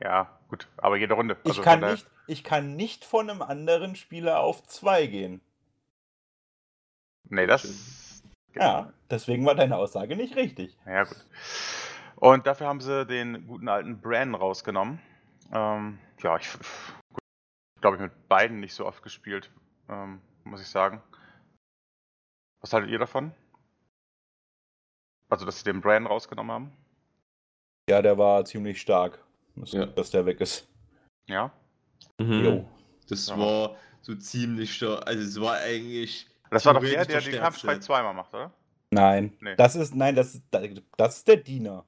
[0.02, 1.36] Ja, gut, aber jede Runde.
[1.44, 5.06] Ich Also kann, von daher- nicht, ich kann nicht von einem anderen Spieler auf 2
[5.06, 5.40] gehen.
[7.28, 7.95] Nee, das.
[8.56, 10.76] Ja, deswegen war deine Aussage nicht richtig.
[10.86, 11.24] Ja, gut.
[12.16, 15.00] Und dafür haben sie den guten alten Bran rausgenommen.
[15.52, 16.48] Ähm, ja, ich
[17.80, 19.50] glaube ich mit beiden nicht so oft gespielt,
[19.88, 21.02] ähm, muss ich sagen.
[22.62, 23.32] Was haltet ihr davon?
[25.28, 26.72] Also, dass sie den Bran rausgenommen haben?
[27.90, 29.22] Ja, der war ziemlich stark,
[29.56, 29.86] dass, Ja.
[29.86, 30.68] dass der weg ist.
[31.28, 31.52] Ja.
[32.18, 32.44] Mhm.
[32.44, 32.68] Jo.
[33.08, 33.38] das Ja.
[33.38, 35.06] war so ziemlich stark.
[35.06, 36.26] Also es war eigentlich.
[36.56, 37.86] Das war doch der, der den Kampfschrei Stärkste.
[37.86, 38.52] zweimal macht, oder?
[38.90, 39.54] Nein, Nee.
[39.56, 40.42] das ist, nein, das ist,
[40.96, 41.84] das ist der Diener.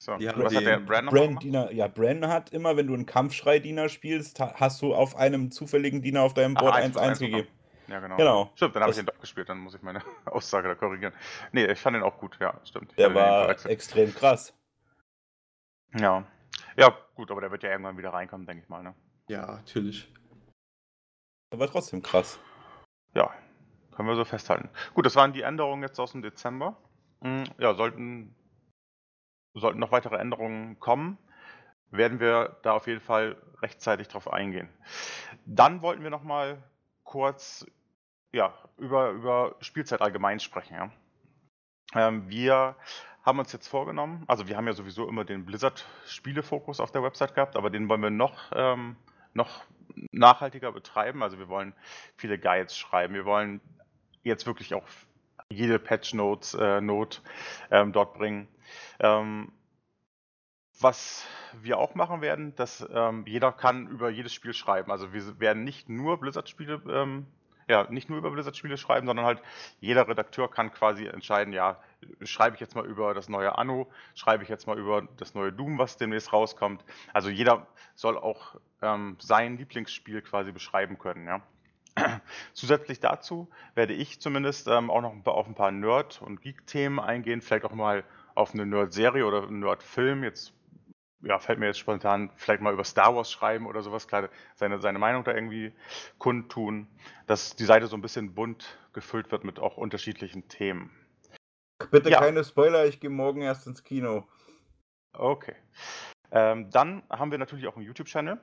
[0.00, 0.12] So.
[0.12, 1.42] Haben Was hat der Bran nochmal Bran, gemacht?
[1.44, 5.50] Diener, ja, Bran hat immer, wenn du einen Kampfschrei-Diener spielst, ha- hast du auf einem
[5.50, 7.48] zufälligen Diener auf deinem Board eins plus 1-1 eins gegeben.
[7.88, 8.16] Ja, genau.
[8.16, 8.50] Genau.
[8.54, 11.14] Stimmt, dann habe ich den doch gespielt, dann muss ich meine Aussage da korrigieren.
[11.52, 12.90] Nee, ich fand den auch gut, ja, stimmt.
[12.90, 14.54] Ich Der war extrem krass.
[15.96, 16.24] Ja.
[16.76, 18.94] Ja, gut, aber der wird ja irgendwann wieder reinkommen, denke ich mal, ne?
[19.28, 20.12] Ja, natürlich.
[21.52, 22.38] Der war trotzdem krass.
[23.14, 23.30] Ja,
[23.92, 24.68] können wir so festhalten.
[24.94, 26.76] Gut, das waren die Änderungen jetzt aus dem Dezember.
[27.20, 28.34] Mm, Ja, sollten,
[29.54, 31.18] sollten noch weitere Änderungen kommen,
[31.90, 34.68] werden wir da auf jeden Fall rechtzeitig drauf eingehen.
[35.46, 36.62] Dann wollten wir noch mal
[37.02, 37.66] kurz
[38.32, 40.74] ja, über, über Spielzeit allgemein sprechen.
[40.74, 40.90] Ja.
[41.94, 42.76] Ähm, wir
[43.24, 47.34] haben uns jetzt vorgenommen, also wir haben ja sowieso immer den Blizzard-Spielefokus auf der Website
[47.34, 48.96] gehabt, aber den wollen wir noch, ähm,
[49.34, 49.64] noch
[50.12, 51.22] nachhaltiger betreiben.
[51.22, 51.74] Also wir wollen
[52.16, 53.14] viele Guides schreiben.
[53.14, 53.60] Wir wollen
[54.22, 54.86] jetzt wirklich auch
[55.50, 57.20] jede Patch-Notes äh, Note,
[57.70, 58.48] ähm, dort bringen.
[59.00, 59.52] Ähm,
[60.80, 61.26] was
[61.60, 64.92] wir auch machen werden, dass ähm, jeder kann über jedes Spiel schreiben.
[64.92, 67.26] Also wir werden nicht nur Blizzard-Spiele ähm,
[67.68, 69.42] ja, nicht nur über Blizzard-Spiele schreiben, sondern halt
[69.80, 71.78] jeder Redakteur kann quasi entscheiden, ja,
[72.22, 75.52] schreibe ich jetzt mal über das neue Anno, schreibe ich jetzt mal über das neue
[75.52, 76.84] Doom, was demnächst rauskommt.
[77.12, 81.42] Also jeder soll auch ähm, sein Lieblingsspiel quasi beschreiben können, ja.
[82.52, 87.42] Zusätzlich dazu werde ich zumindest ähm, auch noch auf ein paar Nerd- und Geek-Themen eingehen,
[87.42, 88.04] vielleicht auch mal
[88.34, 90.22] auf eine Nerd-Serie oder einen Nerd-Film.
[90.22, 90.52] Jetzt
[91.22, 94.80] ja, fällt mir jetzt spontan vielleicht mal über Star Wars schreiben oder sowas, klar, seine,
[94.80, 95.72] seine Meinung da irgendwie
[96.18, 96.86] kundtun,
[97.26, 100.90] dass die Seite so ein bisschen bunt gefüllt wird mit auch unterschiedlichen Themen.
[101.90, 102.20] Bitte ja.
[102.20, 104.26] keine Spoiler, ich gehe morgen erst ins Kino.
[105.12, 105.54] Okay.
[106.30, 108.38] Ähm, dann haben wir natürlich auch einen YouTube-Channel.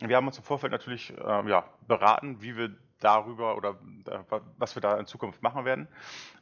[0.00, 4.74] Wir haben uns im Vorfeld natürlich äh, ja, beraten, wie wir darüber oder äh, was
[4.74, 5.88] wir da in Zukunft machen werden.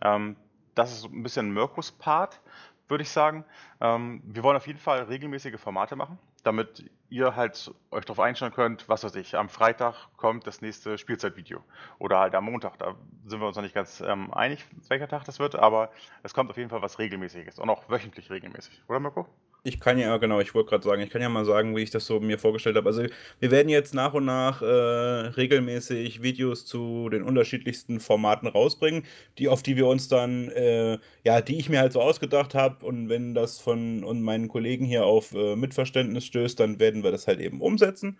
[0.03, 0.37] Ähm,
[0.75, 2.40] das ist ein bisschen Mirkus-Part
[2.88, 3.44] würde ich sagen.
[3.81, 8.53] Ähm, wir wollen auf jeden Fall regelmäßige Formate machen, damit ihr halt euch darauf einstellen
[8.53, 11.62] könnt, was weiß ich, am Freitag kommt das nächste Spielzeitvideo
[11.98, 12.79] oder halt am Montag.
[12.79, 12.94] Da
[13.27, 15.90] sind wir uns noch nicht ganz ähm, einig, welcher Tag das wird, aber
[16.22, 19.27] es kommt auf jeden Fall was Regelmäßiges und auch wöchentlich regelmäßig, oder Mirko?
[19.64, 21.90] Ich kann ja, genau, ich wollte gerade sagen, ich kann ja mal sagen, wie ich
[21.90, 22.88] das so mir vorgestellt habe.
[22.88, 23.03] Also
[23.40, 29.05] wir werden jetzt nach und nach äh, regelmäßig Videos zu den unterschiedlichsten Formaten rausbringen,
[29.37, 32.87] die auf die wir uns dann, äh, ja, die ich mir halt so ausgedacht habe.
[32.87, 37.11] Und wenn das von und meinen Kollegen hier auf äh, Mitverständnis stößt, dann werden wir
[37.11, 38.18] das halt eben umsetzen.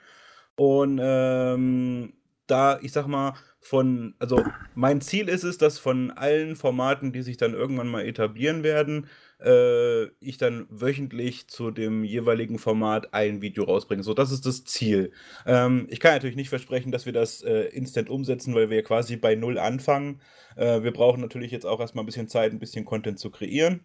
[0.57, 2.14] Und ähm,
[2.50, 7.22] da, ich sag mal, von, also mein Ziel ist es, dass von allen Formaten, die
[7.22, 9.08] sich dann irgendwann mal etablieren werden,
[9.40, 14.02] äh, ich dann wöchentlich zu dem jeweiligen Format ein Video rausbringe.
[14.02, 15.12] So, das ist das Ziel.
[15.46, 19.16] Ähm, ich kann natürlich nicht versprechen, dass wir das äh, instant umsetzen, weil wir quasi
[19.16, 20.20] bei Null anfangen.
[20.56, 23.80] Äh, wir brauchen natürlich jetzt auch erstmal ein bisschen Zeit, ein bisschen Content zu kreieren.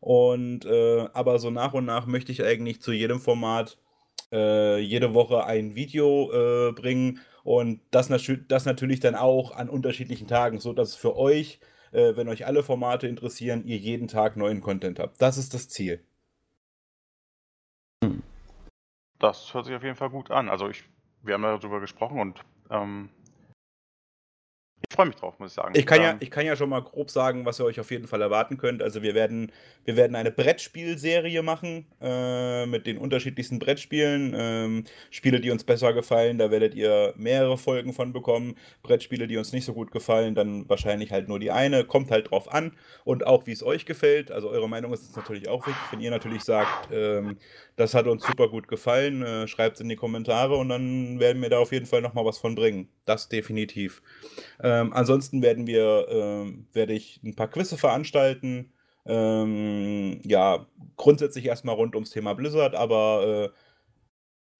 [0.00, 3.78] Und äh, aber so nach und nach möchte ich eigentlich zu jedem Format
[4.32, 8.10] äh, jede Woche ein Video äh, bringen und das,
[8.48, 11.60] das natürlich dann auch an unterschiedlichen Tagen, so dass es für euch,
[11.92, 15.22] äh, wenn euch alle Formate interessieren, ihr jeden Tag neuen Content habt.
[15.22, 16.04] Das ist das Ziel.
[19.18, 20.50] Das hört sich auf jeden Fall gut an.
[20.50, 20.84] Also ich,
[21.22, 23.08] wir haben darüber gesprochen und ähm,
[24.98, 25.74] freue mich drauf, muss ich sagen.
[25.76, 27.88] Ich kann, ja, ähm, ich kann ja schon mal grob sagen, was ihr euch auf
[27.92, 28.82] jeden Fall erwarten könnt.
[28.82, 29.52] Also wir werden,
[29.84, 34.34] wir werden eine Brettspielserie machen äh, mit den unterschiedlichsten Brettspielen.
[34.36, 38.56] Ähm, Spiele, die uns besser gefallen, da werdet ihr mehrere Folgen von bekommen.
[38.82, 41.84] Brettspiele, die uns nicht so gut gefallen, dann wahrscheinlich halt nur die eine.
[41.84, 42.72] Kommt halt drauf an
[43.04, 44.32] und auch wie es euch gefällt.
[44.32, 45.82] Also eure Meinung ist natürlich auch wichtig.
[45.92, 47.36] Wenn ihr natürlich sagt, ähm,
[47.76, 51.40] das hat uns super gut gefallen, äh, schreibt es in die Kommentare und dann werden
[51.40, 52.88] wir da auf jeden Fall nochmal was von bringen.
[53.04, 54.02] Das definitiv.
[54.60, 58.72] Ähm, ansonsten werden wir, ähm, werde ich ein paar Quizze veranstalten.
[59.06, 63.58] Ähm, ja, grundsätzlich erstmal rund ums Thema Blizzard, aber äh,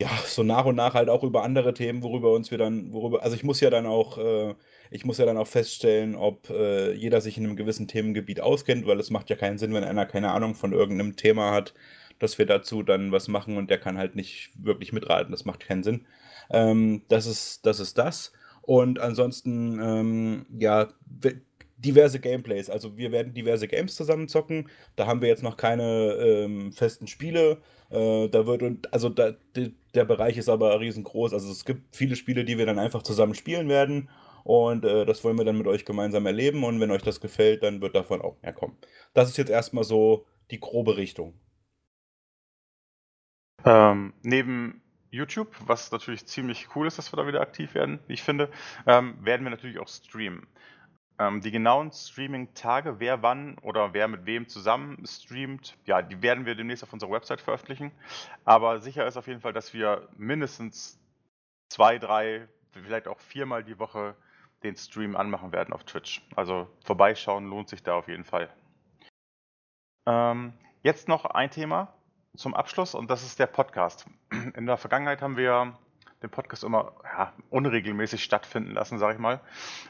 [0.01, 3.23] ja, so nach und nach halt auch über andere Themen, worüber uns wir dann, worüber,
[3.23, 4.55] also ich muss ja dann auch, äh,
[4.91, 8.87] ich muss ja dann auch feststellen, ob äh, jeder sich in einem gewissen Themengebiet auskennt,
[8.87, 11.75] weil es macht ja keinen Sinn, wenn einer keine Ahnung von irgendeinem Thema hat,
[12.21, 15.33] dass wir dazu dann was machen und der kann halt nicht wirklich mitraten.
[15.33, 16.07] Das macht keinen Sinn.
[16.51, 17.81] Ähm, das ist das.
[17.81, 18.33] Ist das.
[18.68, 20.88] Und ansonsten, ähm, ja,
[21.78, 22.68] diverse Gameplays.
[22.68, 24.68] Also wir werden diverse Games zusammen zocken.
[24.94, 27.62] Da haben wir jetzt noch keine ähm, festen Spiele.
[27.88, 31.33] Äh, da wird also da, de, der Bereich ist aber riesengroß.
[31.33, 34.11] Also es gibt viele Spiele, die wir dann einfach zusammen spielen werden.
[34.44, 36.62] Und äh, das wollen wir dann mit euch gemeinsam erleben.
[36.62, 38.76] Und wenn euch das gefällt, dann wird davon auch mehr kommen.
[39.14, 41.33] Das ist jetzt erstmal so die grobe Richtung.
[43.64, 48.14] Ähm, neben YouTube, was natürlich ziemlich cool ist, dass wir da wieder aktiv werden, wie
[48.14, 48.51] ich finde,
[48.87, 50.47] ähm, werden wir natürlich auch streamen.
[51.18, 56.47] Ähm, die genauen Streaming-Tage, wer wann oder wer mit wem zusammen streamt, ja, die werden
[56.47, 57.90] wir demnächst auf unserer Website veröffentlichen.
[58.44, 61.01] Aber sicher ist auf jeden Fall, dass wir mindestens
[61.68, 64.14] zwei, drei, vielleicht auch viermal die Woche
[64.62, 66.23] den Stream anmachen werden auf Twitch.
[66.37, 68.49] Also vorbeischauen lohnt sich da auf jeden Fall.
[70.07, 71.92] Ähm, jetzt noch ein Thema,
[72.37, 74.07] zum Abschluss und das ist der Podcast.
[74.55, 75.77] In der Vergangenheit haben wir
[76.23, 79.41] den Podcast immer ja, unregelmäßig stattfinden lassen, sage ich mal.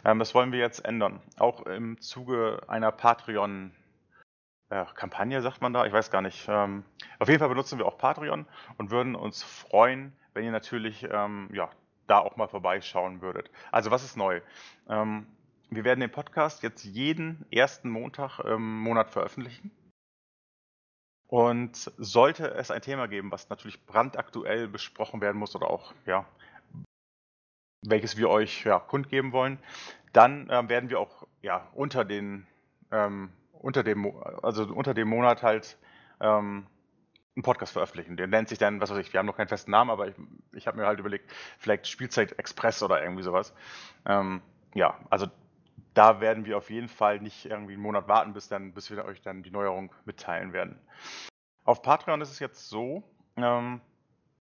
[0.05, 1.20] Ähm, das wollen wir jetzt ändern.
[1.38, 3.72] Auch im Zuge einer Patreon-
[4.94, 6.46] Kampagne, sagt man da, ich weiß gar nicht.
[6.46, 6.85] Ähm,
[7.18, 8.44] auf jeden Fall benutzen wir auch Patreon
[8.77, 11.70] und würden uns freuen, wenn ihr natürlich ähm, ja,
[12.07, 13.51] da auch mal vorbeischauen würdet.
[13.72, 14.42] Also was ist neu?
[14.88, 15.27] Ähm,
[15.70, 19.70] wir werden den Podcast jetzt jeden ersten Montag im Monat veröffentlichen.
[21.28, 26.24] Und sollte es ein Thema geben, was natürlich brandaktuell besprochen werden muss oder auch, ja,
[27.82, 29.58] welches wir euch ja, kundgeben wollen,
[30.12, 32.46] dann ähm, werden wir auch ja, unter den
[32.90, 34.10] ähm, unter dem
[34.42, 35.76] also unter dem Monat halt
[36.20, 36.66] ähm,
[37.36, 38.16] einen Podcast veröffentlichen.
[38.16, 40.14] Der nennt sich dann, was weiß ich, wir haben noch keinen festen Namen, aber ich,
[40.52, 43.54] ich habe mir halt überlegt, vielleicht Spielzeit Express oder irgendwie sowas.
[44.06, 44.42] Ähm,
[44.74, 45.26] ja, also
[45.98, 49.04] da werden wir auf jeden Fall nicht irgendwie einen Monat warten, bis, dann, bis wir
[49.04, 50.78] euch dann die Neuerung mitteilen werden.
[51.64, 53.02] Auf Patreon ist es jetzt so,
[53.37, 53.80] ähm,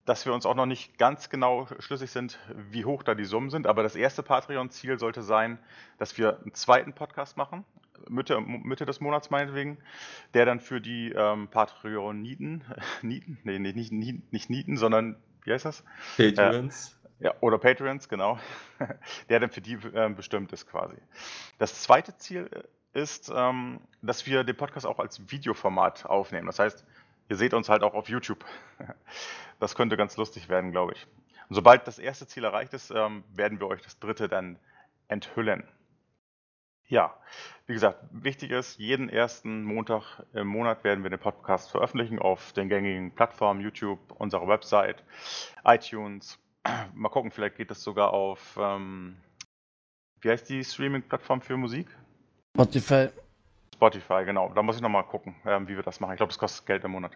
[0.05, 2.39] dass wir uns auch noch nicht ganz genau schlüssig sind,
[2.71, 3.67] wie hoch da die Summen sind.
[3.67, 5.59] Aber das erste Patreon-Ziel sollte sein,
[5.97, 7.65] dass wir einen zweiten Podcast machen,
[8.07, 9.79] Mitte, Mitte des Monats meinetwegen,
[10.35, 12.65] der dann für die ähm, Patreon-Nieten,
[13.01, 13.39] Nieten?
[13.45, 15.85] Nee, nee, nicht, nicht, nicht Nieten, sondern, wie heißt das?
[16.19, 16.96] Patreons.
[17.19, 18.39] Ja, oder Patreons, genau.
[19.29, 20.97] der dann für die äh, bestimmt ist quasi.
[21.59, 26.47] Das zweite Ziel äh, ist, ähm, dass wir den Podcast auch als Videoformat aufnehmen.
[26.47, 26.85] Das heißt,
[27.29, 28.45] ihr seht uns halt auch auf YouTube.
[29.61, 31.07] das könnte ganz lustig werden, glaube ich.
[31.49, 34.59] Und sobald das erste Ziel erreicht ist, ähm, werden wir euch das dritte dann
[35.09, 35.65] enthüllen.
[36.89, 37.17] Ja,
[37.67, 42.53] wie gesagt, wichtig ist, jeden ersten Montag im Monat werden wir den Podcast veröffentlichen auf
[42.53, 45.03] den gängigen Plattformen, YouTube, unserer Website,
[45.65, 46.39] iTunes,
[46.95, 49.17] Mal gucken, vielleicht geht das sogar auf, ähm,
[50.21, 51.89] wie heißt die Streaming-Plattform für Musik?
[52.57, 53.09] Spotify.
[53.75, 54.53] Spotify, genau.
[54.55, 56.13] Da muss ich nochmal gucken, ähm, wie wir das machen.
[56.13, 57.13] Ich glaube, das kostet Geld im Monat.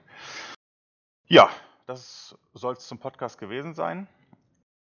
[1.26, 1.50] Ja,
[1.86, 4.06] das soll es zum Podcast gewesen sein.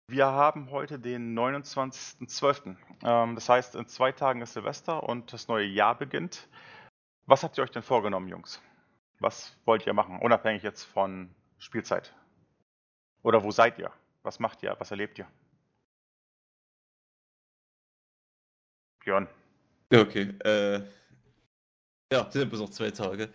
[0.07, 2.77] Wir haben heute den 29.12.
[3.03, 6.49] Ähm, das heißt, in zwei Tagen ist Silvester und das neue Jahr beginnt.
[7.27, 8.61] Was habt ihr euch denn vorgenommen, Jungs?
[9.19, 12.15] Was wollt ihr machen, unabhängig jetzt von Spielzeit?
[13.23, 13.91] Oder wo seid ihr?
[14.25, 14.75] Was macht ihr?
[14.79, 15.29] Was erlebt ihr?
[19.05, 19.29] Björn.
[19.93, 20.83] Okay, äh.
[22.13, 23.31] Ja, sind bis noch zwei Tage.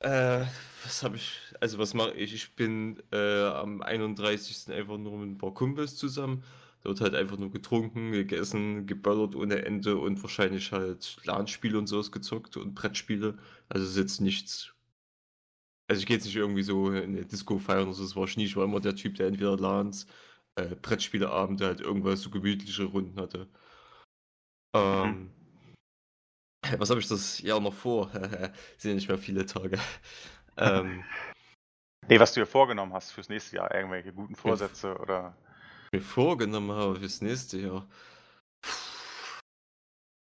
[0.00, 0.44] Äh,
[0.84, 2.32] was habe ich, also was mache ich?
[2.34, 4.72] Ich bin äh, am 31.
[4.72, 6.44] einfach nur mit ein paar Kumpels zusammen.
[6.82, 12.12] Dort halt einfach nur getrunken, gegessen, geböllert ohne Ende und wahrscheinlich halt LAN-Spiele und sowas
[12.12, 13.36] gezockt und Brettspiele.
[13.68, 14.72] Also ist jetzt nichts
[15.88, 18.24] also ich gehe jetzt nicht irgendwie so in eine Disco feiern oder so, das war
[18.24, 18.44] ich nie.
[18.44, 20.06] Ich war immer der Typ, der entweder LANs,
[20.56, 23.48] äh, Brettspieleabende, halt irgendwas so gemütliche Runden hatte.
[24.76, 25.30] Ähm,
[26.66, 26.78] mhm.
[26.78, 28.10] was habe ich das Jahr noch vor?
[28.76, 29.78] sind ja nicht mehr viele Tage.
[30.58, 31.04] ähm,
[32.06, 35.36] nee, was du dir vorgenommen hast fürs nächste Jahr, irgendwelche guten Vorsätze mir oder?
[35.92, 37.88] Mir vorgenommen habe fürs nächste Jahr.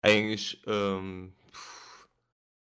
[0.02, 1.32] Eigentlich, ähm,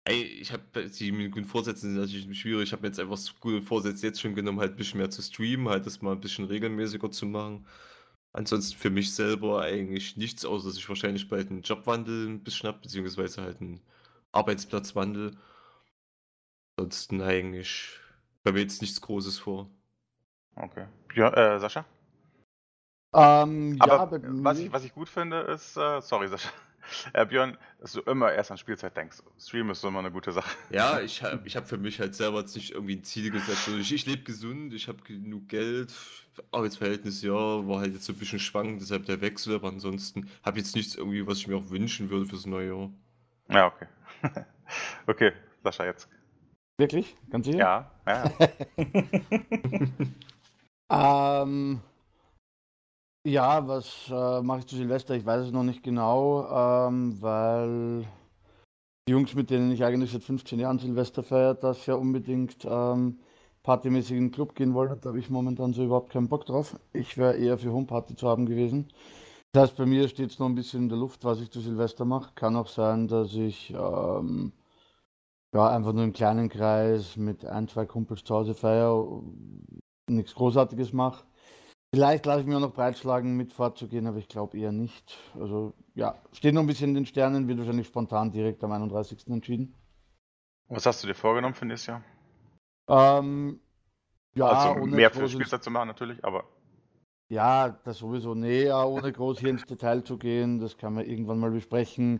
[0.08, 2.66] Ey, ich habe die mit guten Vorsätzen sind natürlich schwierig.
[2.66, 5.24] Ich habe mir jetzt einfach gute Vorsätze jetzt schon genommen, halt ein bisschen mehr zu
[5.24, 7.66] streamen, halt das mal ein bisschen regelmäßiger zu machen.
[8.32, 12.68] Ansonsten für mich selber eigentlich nichts, außer dass ich wahrscheinlich bald einen Jobwandel ein bisschen
[12.68, 13.82] habe, beziehungsweise halt einen
[14.32, 15.32] Arbeitsplatzwandel.
[16.78, 17.98] Ansonsten eigentlich
[18.44, 19.72] bei mir jetzt nichts Großes vor.
[20.56, 20.86] Okay.
[21.16, 21.84] Ja, äh, Sascha?
[23.14, 26.50] Ähm, Aber ja, was, ich, was ich gut finde, ist, äh, sorry, Sascha.
[27.14, 29.18] Äh, Björn, dass du immer erst an Spielzeit denkst.
[29.40, 30.50] Stream ist immer eine gute Sache.
[30.70, 33.68] Ja, ich habe ich hab für mich halt selber jetzt nicht irgendwie ein Ziel gesetzt.
[33.68, 35.94] Also ich, ich lebe gesund, ich habe genug Geld,
[36.52, 40.58] Arbeitsverhältnis, ja, war halt jetzt so ein bisschen schwankend, deshalb der Wechsel, aber ansonsten habe
[40.58, 42.90] ich jetzt nichts irgendwie, was ich mir auch wünschen würde fürs neue Jahr.
[43.50, 43.88] Ja, okay.
[45.08, 45.32] okay,
[45.64, 46.10] Sascha jetzt.
[46.78, 47.16] Wirklich?
[47.30, 47.58] Ganz sicher?
[47.58, 48.32] Ja, ja.
[51.44, 51.82] ähm,
[53.26, 55.16] ja, was äh, mache ich zu Silvester?
[55.16, 56.48] Ich weiß es noch nicht genau,
[56.88, 58.06] ähm, weil
[59.08, 63.20] die Jungs, mit denen ich eigentlich seit 15 Jahren Silvester feiere, das ja unbedingt ähm,
[63.64, 65.00] partymäßig in den Club gehen wollen.
[65.02, 66.80] Da habe ich momentan so überhaupt keinen Bock drauf.
[66.94, 68.90] Ich wäre eher für Homeparty zu haben gewesen.
[69.54, 71.62] Das heißt, bei mir steht es noch ein bisschen in der Luft, was ich zu
[71.62, 72.32] Silvester mache.
[72.36, 74.54] Kann auch sein, dass ich ähm,
[75.54, 79.24] ja, einfach nur im kleinen Kreis mit ein, zwei Kumpels zu Hause feiere,
[80.10, 81.26] nichts Großartiges mache.
[81.96, 85.18] Vielleicht lasse ich mir auch noch breitschlagen, mit vorzugehen, aber ich glaube eher nicht.
[85.40, 89.26] Also ja, steht noch ein bisschen in den Sternen, wird wahrscheinlich spontan direkt am 31.
[89.28, 89.74] entschieden.
[90.68, 92.04] Was hast du dir vorgenommen für nächstes Jahr?
[92.90, 93.62] Ähm,
[94.36, 96.44] ja, also mehr für Spielzeit zu machen natürlich, aber.
[97.30, 98.36] Ja, das sowieso.
[98.36, 102.20] Nee, ohne groß hier ins Detail zu gehen, das kann man irgendwann mal besprechen.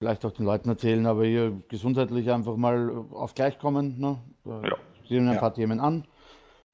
[0.00, 4.00] Vielleicht auch den Leuten erzählen, aber hier gesundheitlich einfach mal auf gleich kommen.
[4.00, 4.20] Ne?
[4.46, 4.76] Ja.
[5.08, 5.40] Sehen ein ja.
[5.40, 6.08] paar Themen an.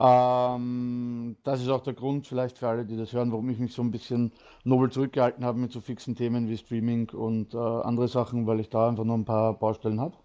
[0.04, 3.72] Ähm, das ist auch der Grund vielleicht für alle, die das hören, warum ich mich
[3.72, 4.32] so ein bisschen
[4.64, 8.68] nobel zurückgehalten habe mit so fixen Themen wie Streaming und äh, andere Sachen, weil ich
[8.68, 10.16] da einfach noch ein paar Baustellen habe.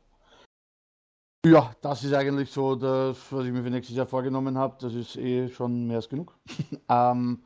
[1.45, 4.77] Ja, das ist eigentlich so das, was ich mir für nächstes Jahr vorgenommen habe.
[4.81, 6.35] Das ist eh schon mehr als genug.
[6.89, 7.43] ähm,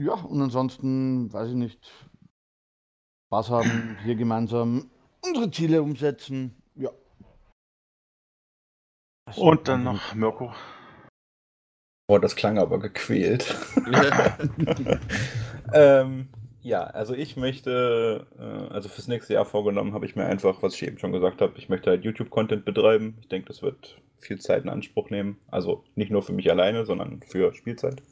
[0.00, 1.92] ja, und ansonsten, weiß ich nicht,
[3.26, 6.56] Spaß haben, hier gemeinsam unsere Ziele umsetzen.
[6.76, 6.90] Ja.
[9.36, 10.52] Und dann noch Mirko.
[12.08, 13.56] Boah, das klang aber gequält.
[15.72, 16.28] ähm,
[16.66, 20.74] ja, also ich möchte, äh, also fürs nächste Jahr vorgenommen habe ich mir einfach, was
[20.74, 23.18] ich eben schon gesagt habe, ich möchte halt YouTube-Content betreiben.
[23.20, 25.38] Ich denke, das wird viel Zeit in Anspruch nehmen.
[25.48, 28.02] Also nicht nur für mich alleine, sondern für Spielzeit.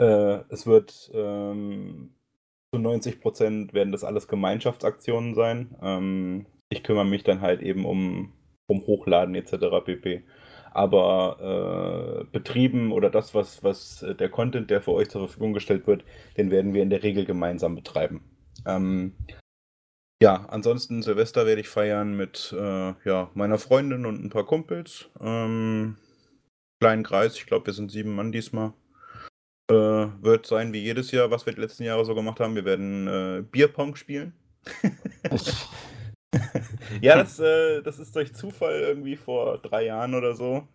[0.00, 2.14] Äh, es wird ähm,
[2.72, 5.76] zu 90 Prozent werden das alles Gemeinschaftsaktionen sein.
[5.82, 8.32] Ähm, ich kümmere mich dann halt eben um,
[8.68, 9.84] um Hochladen etc.
[9.84, 10.24] pp.
[10.76, 15.86] Aber äh, betrieben oder das, was, was der Content, der für euch zur Verfügung gestellt
[15.86, 16.04] wird,
[16.36, 18.20] den werden wir in der Regel gemeinsam betreiben.
[18.66, 19.14] Ähm,
[20.22, 25.08] ja, ansonsten Silvester werde ich feiern mit äh, ja, meiner Freundin und ein paar Kumpels.
[25.18, 25.96] Ähm,
[26.78, 28.74] kleinen Kreis, ich glaube, wir sind sieben Mann diesmal.
[29.70, 32.54] Äh, wird sein wie jedes Jahr, was wir die letzten Jahre so gemacht haben.
[32.54, 34.34] Wir werden äh, Bierpong spielen.
[37.02, 40.66] ja, das, äh, das ist durch Zufall irgendwie vor drei Jahren oder so.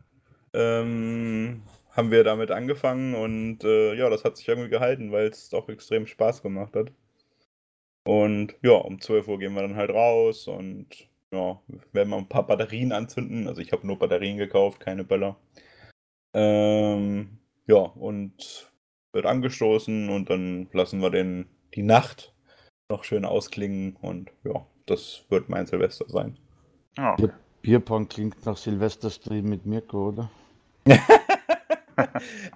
[0.53, 5.49] Ähm, haben wir damit angefangen und äh, ja, das hat sich irgendwie gehalten, weil es
[5.49, 6.91] doch extrem Spaß gemacht hat.
[8.03, 10.87] Und ja, um 12 Uhr gehen wir dann halt raus und
[11.31, 11.61] ja,
[11.93, 13.47] werden wir ein paar Batterien anzünden.
[13.47, 15.37] Also ich habe nur Batterien gekauft, keine Böller.
[16.33, 18.71] Ähm, ja, und
[19.13, 22.33] wird angestoßen und dann lassen wir den, die Nacht
[22.89, 26.37] noch schön ausklingen und ja, das wird mein Silvester sein.
[26.97, 27.29] Ah, okay.
[27.61, 30.29] Bierpong klingt nach Silvesterstream mit Mirko, oder?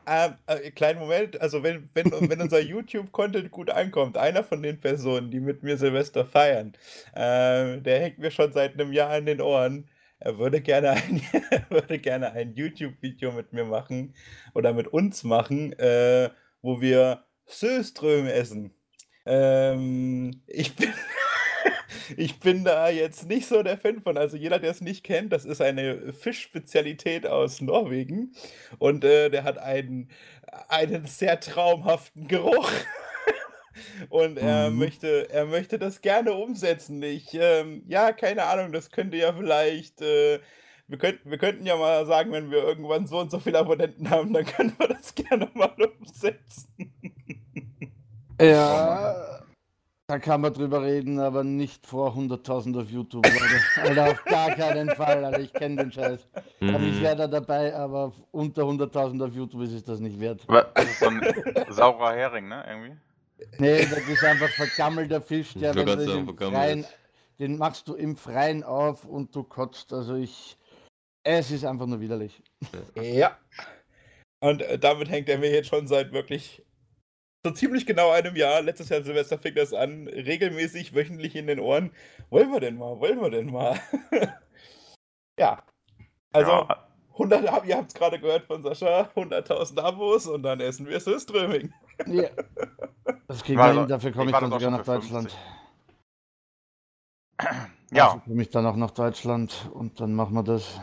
[0.07, 4.79] ähm, äh, kleinen Moment, also wenn, wenn, wenn unser YouTube-Content gut ankommt, einer von den
[4.79, 6.73] Personen, die mit mir Silvester feiern,
[7.13, 9.87] äh, der hängt mir schon seit einem Jahr an den Ohren.
[10.19, 11.21] Er würde gerne ein,
[11.69, 14.15] würde gerne ein YouTube-Video mit mir machen
[14.53, 16.29] oder mit uns machen, äh,
[16.61, 18.73] wo wir Söström essen.
[19.25, 20.93] Ähm, ich bin.
[22.17, 24.17] Ich bin da jetzt nicht so der Fan von.
[24.17, 28.33] Also jeder, der es nicht kennt, das ist eine Fischspezialität aus Norwegen
[28.77, 30.09] und äh, der hat einen,
[30.69, 32.71] einen sehr traumhaften Geruch.
[34.09, 34.77] und er mhm.
[34.77, 37.01] möchte, er möchte das gerne umsetzen.
[37.03, 40.01] Ich, ähm, ja, keine Ahnung, das könnte ja vielleicht.
[40.01, 40.39] Äh,
[40.87, 44.09] wir könnten, wir könnten ja mal sagen, wenn wir irgendwann so und so viele Abonnenten
[44.09, 46.93] haben, dann können wir das gerne mal umsetzen.
[48.39, 49.34] Ja,
[50.07, 53.89] da kann man drüber reden, aber nicht vor 100.000 auf YouTube, Leute.
[53.89, 55.39] Alter, auf gar keinen Fall, Alter.
[55.39, 56.27] Ich kenne den Scheiß.
[56.59, 56.75] Mhm.
[56.75, 60.45] Also ich wäre da dabei, aber unter 100.000 auf YouTube ist es das nicht wert.
[60.47, 61.21] Das ist so ein
[61.69, 62.63] saurer Hering, ne?
[62.67, 62.97] Irgendwie?
[63.57, 66.85] Nee, das ist einfach vergammelter Fisch, der wenn du im Freien,
[67.39, 69.91] den machst du im Freien auf und du kotzt.
[69.91, 70.57] Also ich.
[71.23, 72.43] Es ist einfach nur widerlich.
[72.93, 73.35] Ja.
[74.39, 76.63] Und äh, damit hängt er mir jetzt schon seit wirklich
[77.45, 81.59] so ziemlich genau einem Jahr, letztes Jahr Silvester fing das an, regelmäßig, wöchentlich in den
[81.59, 81.91] Ohren.
[82.31, 82.99] Wollen wir denn mal?
[82.99, 83.79] Wollen wir denn mal?
[85.39, 85.61] ja.
[86.33, 86.87] Also, ja.
[87.13, 91.71] 100, ihr habt es gerade gehört von Sascha, 100.000 Abos und dann essen wir Süßströming.
[92.07, 92.29] ja.
[93.27, 95.37] Das kriegen wir hin, dafür komme ich, ich dann sogar nach Deutschland.
[97.91, 98.05] ja.
[98.05, 100.79] Dafür komme ich dann auch nach Deutschland und dann machen wir das.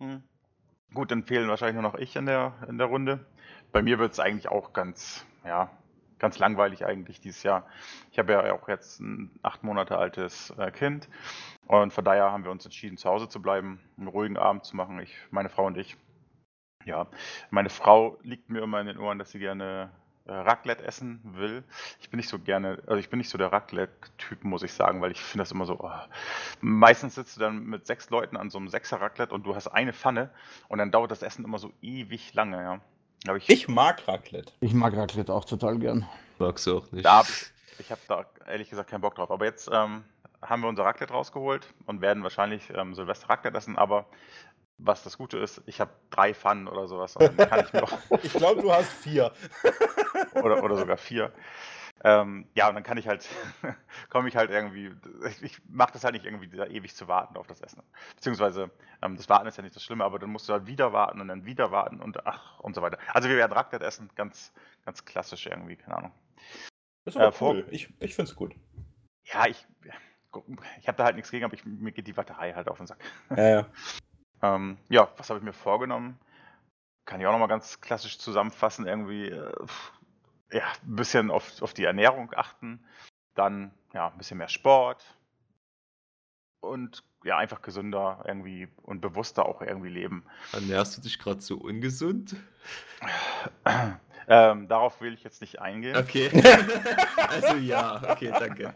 [0.00, 0.22] Hm.
[0.94, 3.26] Gut, empfehlen wahrscheinlich nur noch ich in der, in der Runde
[3.76, 5.68] bei mir wird es eigentlich auch ganz, ja,
[6.18, 7.66] ganz langweilig eigentlich dieses Jahr.
[8.10, 11.10] Ich habe ja auch jetzt ein acht Monate altes äh, Kind
[11.66, 14.76] und von daher haben wir uns entschieden, zu Hause zu bleiben, einen ruhigen Abend zu
[14.76, 15.98] machen, ich, meine Frau und ich.
[16.86, 17.06] Ja,
[17.50, 19.90] meine Frau liegt mir immer in den Ohren, dass sie gerne
[20.24, 21.62] äh, Raclette essen will.
[22.00, 25.02] Ich bin nicht so gerne, also ich bin nicht so der Raclette-Typ, muss ich sagen,
[25.02, 25.80] weil ich finde das immer so.
[25.80, 25.90] Oh.
[26.62, 29.92] Meistens sitzt du dann mit sechs Leuten an so einem Sechser-Raclette und du hast eine
[29.92, 30.30] Pfanne
[30.68, 32.80] und dann dauert das Essen immer so ewig lange, ja.
[33.34, 34.52] Ich, ich, mag Raclette.
[34.60, 36.06] Ich mag Raclette auch total gern.
[36.38, 37.04] Magst du auch nicht?
[37.04, 39.30] Da hab ich ich habe da ehrlich gesagt keinen Bock drauf.
[39.30, 40.04] Aber jetzt ähm,
[40.42, 43.76] haben wir unser Raclette rausgeholt und werden wahrscheinlich ähm, Silvester Raclette essen.
[43.76, 44.06] Aber
[44.78, 47.16] was das Gute ist, ich habe drei Pfannen oder sowas.
[47.16, 49.32] Und dann kann ich ich glaube, du hast vier.
[50.34, 51.32] oder, oder sogar vier.
[52.04, 53.26] Ähm, ja, und dann kann ich halt,
[54.10, 54.92] komme ich halt irgendwie,
[55.28, 57.82] ich, ich mache das halt nicht irgendwie da ewig zu warten auf das Essen.
[58.16, 58.70] Beziehungsweise,
[59.02, 61.20] ähm, das Warten ist ja nicht das Schlimme, aber dann musst du halt wieder warten
[61.20, 62.98] und dann wieder warten und ach, und so weiter.
[63.12, 64.52] Also wir werden Raclette essen, ganz,
[64.84, 66.12] ganz klassisch irgendwie, keine Ahnung.
[67.04, 67.66] Das ist aber äh, cool.
[67.70, 68.54] Ich, ich finde es gut.
[69.24, 69.66] Ja, ich,
[70.80, 72.86] ich habe da halt nichts gegen, aber ich, mir geht die Batterei halt auf den
[72.86, 72.98] Sack.
[73.36, 73.66] Ja, ja.
[74.42, 76.18] ähm, ja was habe ich mir vorgenommen?
[77.06, 79.52] Kann ich auch nochmal ganz klassisch zusammenfassen, irgendwie, äh,
[80.56, 82.80] ja, ein bisschen auf, auf die Ernährung achten,
[83.34, 85.04] dann ja, ein bisschen mehr Sport
[86.60, 90.24] und ja, einfach gesünder irgendwie und bewusster auch irgendwie leben.
[90.52, 92.36] Ernährst du dich gerade so ungesund?
[94.28, 95.96] Ähm, darauf will ich jetzt nicht eingehen.
[95.96, 96.28] Okay.
[97.28, 98.74] also ja, okay, danke.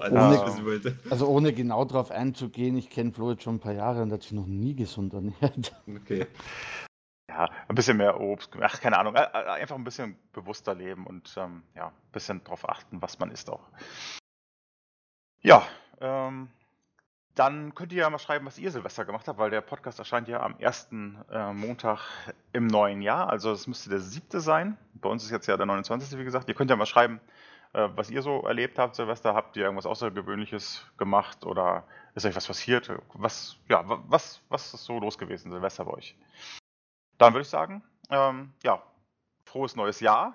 [0.00, 4.00] Also ohne, also ohne genau darauf einzugehen, ich kenne Flo jetzt schon ein paar Jahre
[4.00, 5.74] und hat sich noch nie gesund ernährt.
[5.86, 6.26] Okay.
[7.28, 11.62] Ja, ein bisschen mehr Obst, ach, keine Ahnung, einfach ein bisschen bewusster leben und ähm,
[11.74, 13.68] ja, ein bisschen darauf achten, was man isst auch.
[15.40, 15.62] Ja,
[16.00, 16.48] ähm,
[17.34, 20.26] dann könnt ihr ja mal schreiben, was ihr Silvester gemacht habt, weil der Podcast erscheint
[20.26, 22.00] ja am ersten äh, Montag
[22.52, 23.28] im neuen Jahr.
[23.28, 24.76] Also es müsste der siebte sein.
[24.94, 26.18] Bei uns ist jetzt ja der 29.
[26.18, 26.48] wie gesagt.
[26.48, 27.20] Ihr könnt ja mal schreiben,
[27.74, 29.34] äh, was ihr so erlebt habt, Silvester.
[29.34, 31.84] Habt ihr irgendwas Außergewöhnliches gemacht oder
[32.16, 32.90] ist euch was passiert?
[33.14, 36.16] Was, ja, was, was ist so los gewesen, Silvester bei euch?
[37.18, 38.82] Dann würde ich sagen, ähm, ja,
[39.44, 40.34] frohes neues Jahr.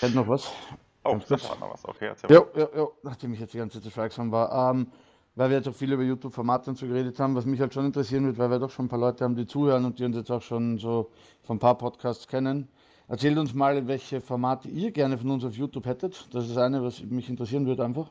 [0.00, 0.50] Hätte noch was?
[1.04, 1.84] Oh, das war noch was.
[1.86, 2.30] Okay, erzähl.
[2.30, 4.72] Jo, jo, jo, nachdem ich jetzt die ganze Zeit schweigsam war.
[4.72, 4.88] Ähm,
[5.36, 7.86] weil wir jetzt auch viel über YouTube-Formate und so geredet haben, was mich halt schon
[7.86, 10.16] interessieren wird, weil wir doch schon ein paar Leute haben, die zuhören und die uns
[10.16, 11.10] jetzt auch schon so
[11.44, 12.68] von ein paar Podcasts kennen.
[13.06, 16.28] Erzählt uns mal, welche Formate ihr gerne von uns auf YouTube hättet.
[16.34, 18.10] Das ist eine, was mich interessieren würde einfach.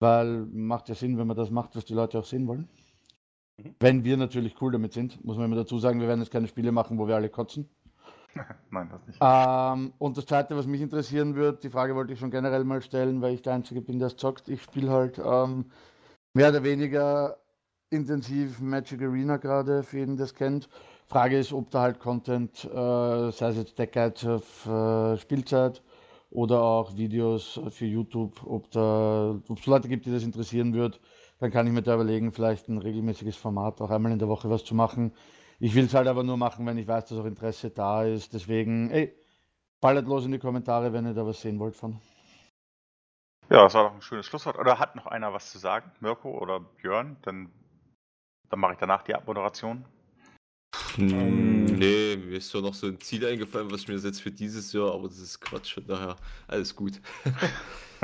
[0.00, 2.68] Weil macht ja Sinn, wenn man das macht, was die Leute auch sehen wollen.
[3.58, 3.74] Mhm.
[3.80, 6.48] Wenn wir natürlich cool damit sind, muss man immer dazu sagen, wir werden jetzt keine
[6.48, 7.68] Spiele machen, wo wir alle kotzen.
[8.70, 9.18] Nein, das nicht.
[9.20, 12.82] Ähm, und das zweite, was mich interessieren wird, die Frage wollte ich schon generell mal
[12.82, 14.48] stellen, weil ich der Einzige bin, der es zockt.
[14.48, 15.66] Ich spiele halt ähm,
[16.34, 17.38] mehr oder weniger
[17.90, 20.68] intensiv Magic Arena gerade, für jeden, der es kennt.
[21.06, 25.82] Frage ist, ob da halt Content, äh, sei es jetzt Deck Guides auf äh, Spielzeit
[26.30, 31.00] oder auch Videos für YouTube, ob da ob es Leute gibt, die das interessieren wird,
[31.38, 34.48] dann kann ich mir da überlegen, vielleicht ein regelmäßiges Format, auch einmal in der Woche
[34.48, 35.12] was zu machen.
[35.58, 38.34] Ich will es halt aber nur machen, wenn ich weiß, dass auch Interesse da ist.
[38.34, 39.14] Deswegen, ey,
[39.80, 42.00] ballert los in die Kommentare, wenn ihr da was sehen wollt von.
[43.48, 44.58] Ja, das war doch ein schönes Schlusswort.
[44.58, 45.92] Oder hat noch einer was zu sagen?
[46.00, 47.16] Mirko oder Björn?
[47.22, 47.50] Dann,
[48.50, 49.84] dann mache ich danach die Abmoderation.
[50.96, 54.30] Hm, nee, mir ist so noch so ein Ziel eingefallen, was ich mir setze für
[54.30, 56.16] dieses Jahr, aber das ist Quatsch, von daher
[56.48, 57.00] alles gut.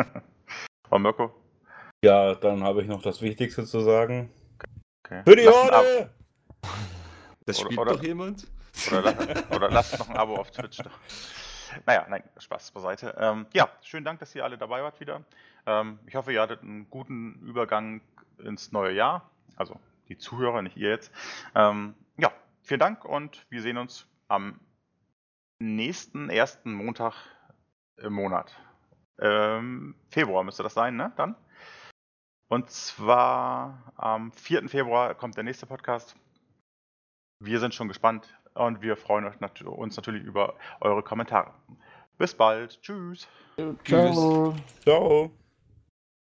[0.85, 1.42] Aber Mirko?
[2.05, 4.29] Ja, dann habe ich noch das Wichtigste zu sagen.
[5.05, 5.23] Okay.
[5.25, 6.11] Für die Horde!
[7.47, 8.47] Das Oder- spielt oder- doch jemand?
[8.91, 9.15] Oder,
[9.55, 10.91] oder lasst noch ein Abo auf Twitch da.
[11.87, 13.15] Naja, nein, Spaß beiseite.
[13.19, 15.23] Ähm, ja, schönen Dank, dass ihr alle dabei wart wieder.
[15.67, 18.01] Ähm, ich hoffe, ihr hattet einen guten Übergang
[18.39, 19.31] ins neue Jahr.
[19.57, 19.79] Also
[20.09, 21.13] die Zuhörer, nicht ihr jetzt.
[21.55, 22.33] Ähm, ja,
[22.63, 24.59] vielen Dank und wir sehen uns am
[25.61, 27.15] nächsten ersten Montag
[27.99, 28.57] im Monat.
[29.21, 31.13] Ähm, Februar müsste das sein, ne?
[31.17, 31.37] Dann.
[32.53, 34.69] Und zwar am 4.
[34.69, 36.15] Februar kommt der nächste Podcast.
[37.41, 41.55] Wir sind schon gespannt und wir freuen uns natürlich über eure Kommentare.
[42.19, 42.79] Bis bald.
[42.83, 43.27] Tschüss.
[43.87, 44.55] Ciao.
[44.83, 45.31] Ciao!